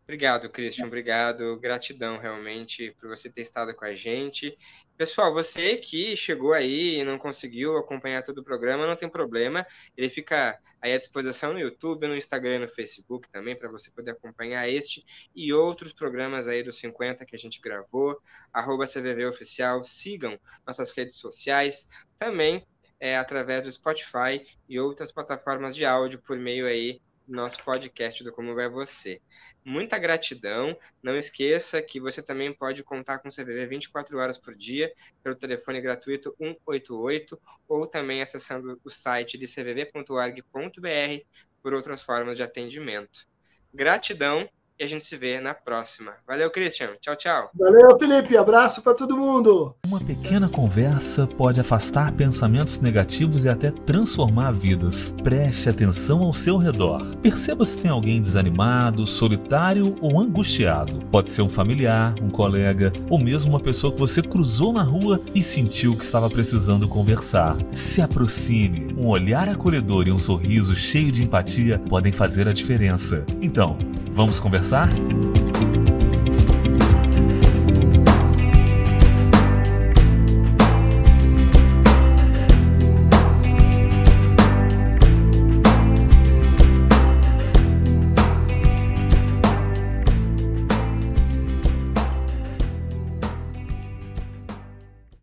Obrigado, 0.05 0.51
Christian. 0.51 0.87
Obrigado. 0.87 1.59
Gratidão 1.61 2.19
realmente 2.19 2.95
por 2.99 3.09
você 3.09 3.31
ter 3.31 3.43
estado 3.43 3.75
com 3.75 3.85
a 3.85 3.95
gente. 3.95 4.57
Pessoal, 4.99 5.33
você 5.33 5.77
que 5.77 6.17
chegou 6.17 6.53
aí 6.53 6.99
e 6.99 7.05
não 7.05 7.19
conseguiu 7.19 7.77
acompanhar 7.79 8.21
todo 8.25 8.39
o 8.39 8.43
programa, 8.43 8.85
não 8.85 8.97
tem 8.97 9.09
problema. 9.09 9.65
Ele 9.97 10.11
fica 10.11 10.59
aí 10.83 10.93
à 10.93 10.99
disposição 10.99 11.53
no 11.53 11.61
YouTube, 11.61 12.09
no 12.09 12.17
Instagram 12.17 12.57
e 12.57 12.59
no 12.59 12.69
Facebook 12.69 13.29
também, 13.31 13.57
para 13.57 13.71
você 13.71 13.93
poder 13.93 14.11
acompanhar 14.11 14.69
este 14.69 15.07
e 15.33 15.53
outros 15.53 15.93
programas 15.93 16.49
aí 16.49 16.65
dos 16.65 16.81
50 16.81 17.25
que 17.25 17.37
a 17.37 17.39
gente 17.39 17.61
gravou. 17.61 18.21
Arroba 18.53 18.87
CVV 18.87 19.27
Oficial. 19.27 19.85
Sigam 19.85 20.37
nossas 20.67 20.91
redes 20.91 21.15
sociais. 21.15 21.87
Também 22.19 22.67
é, 22.99 23.17
através 23.17 23.63
do 23.63 23.71
Spotify 23.71 24.45
e 24.69 24.81
outras 24.81 25.13
plataformas 25.13 25.77
de 25.77 25.85
áudio 25.85 26.21
por 26.21 26.37
meio 26.37 26.67
aí 26.67 27.01
nosso 27.29 27.63
podcast 27.63 28.25
do 28.25 28.33
Como 28.33 28.55
Vai 28.55 28.69
Você. 28.69 29.21
Muita 29.65 29.99
gratidão. 29.99 30.77
Não 31.03 31.17
esqueça 31.17 31.83
que 31.83 32.01
você 32.01 32.23
também 32.23 32.53
pode 32.53 32.83
contar 32.83 33.19
com 33.19 33.29
o 33.29 33.33
CVV 33.33 33.67
24 33.67 34.19
horas 34.19 34.39
por 34.39 34.55
dia 34.55 34.93
pelo 35.23 35.37
telefone 35.37 35.81
gratuito 35.81 36.35
188 36.39 37.41
ou 37.69 37.87
também 37.87 38.23
acessando 38.23 38.81
o 38.83 38.91
site 38.91 39.37
de 39.37 39.47
cvv.org.br 39.47 41.25
por 41.63 41.75
outras 41.75 42.03
formas 42.03 42.37
de 42.37 42.43
atendimento. 42.43 43.29
Gratidão 43.73 44.49
e 44.79 44.85
a 44.85 44.87
gente 44.87 45.05
se 45.05 45.17
vê 45.17 45.41
na 45.41 45.53
próxima. 45.53 46.13
Valeu, 46.27 46.51
Christian. 46.51 46.91
Tchau, 47.01 47.17
tchau. 47.17 47.51
Valeu, 47.55 47.99
Felipe. 47.99 48.37
Abraço 48.37 48.81
para 48.81 48.95
todo 48.95 49.17
mundo. 49.17 49.75
Uma 49.87 50.01
pequena 50.01 50.49
conversa 50.49 51.27
pode 51.27 51.61
afastar 51.61 52.13
pensamentos 52.13 52.79
negativos 52.79 53.45
e 53.45 53.49
até 53.49 53.71
transformar 53.71 54.53
vidas. 54.53 55.15
Preste 55.23 55.69
atenção 55.69 56.23
ao 56.23 56.33
seu 56.33 56.57
redor. 56.57 57.05
Perceba 57.17 57.65
se 57.65 57.79
tem 57.79 57.91
alguém 57.91 58.21
desanimado, 58.21 59.07
solitário 59.07 59.97
ou 60.01 60.21
angustiado. 60.21 61.05
Pode 61.11 61.31
ser 61.31 61.43
um 61.43 61.49
familiar, 61.49 62.15
um 62.23 62.31
colega 62.31 62.93
ou 63.11 63.19
mesmo 63.19 63.51
uma 63.51 63.61
pessoa 63.61 63.93
que 63.93 63.99
você 63.99 64.23
cruzou 64.23 64.73
na 64.73 64.83
rua 64.83 65.21
e 65.35 65.43
sentiu 65.43 65.97
que 65.97 66.05
estava 66.05 66.31
precisando 66.31 66.89
conversar. 66.89 67.57
Se 67.73 68.01
aproxime. 68.01 68.95
Um 68.97 69.09
olhar 69.09 69.49
acolhedor 69.49 70.07
e 70.07 70.13
um 70.13 70.19
sorriso 70.19 70.77
cheio 70.77 71.11
de 71.11 71.23
empatia 71.23 71.79
podem 71.89 72.13
fazer 72.13 72.47
a 72.47 72.53
diferença. 72.53 73.25
Então, 73.41 73.77
vamos 74.19 74.41
conversar? 74.41 74.89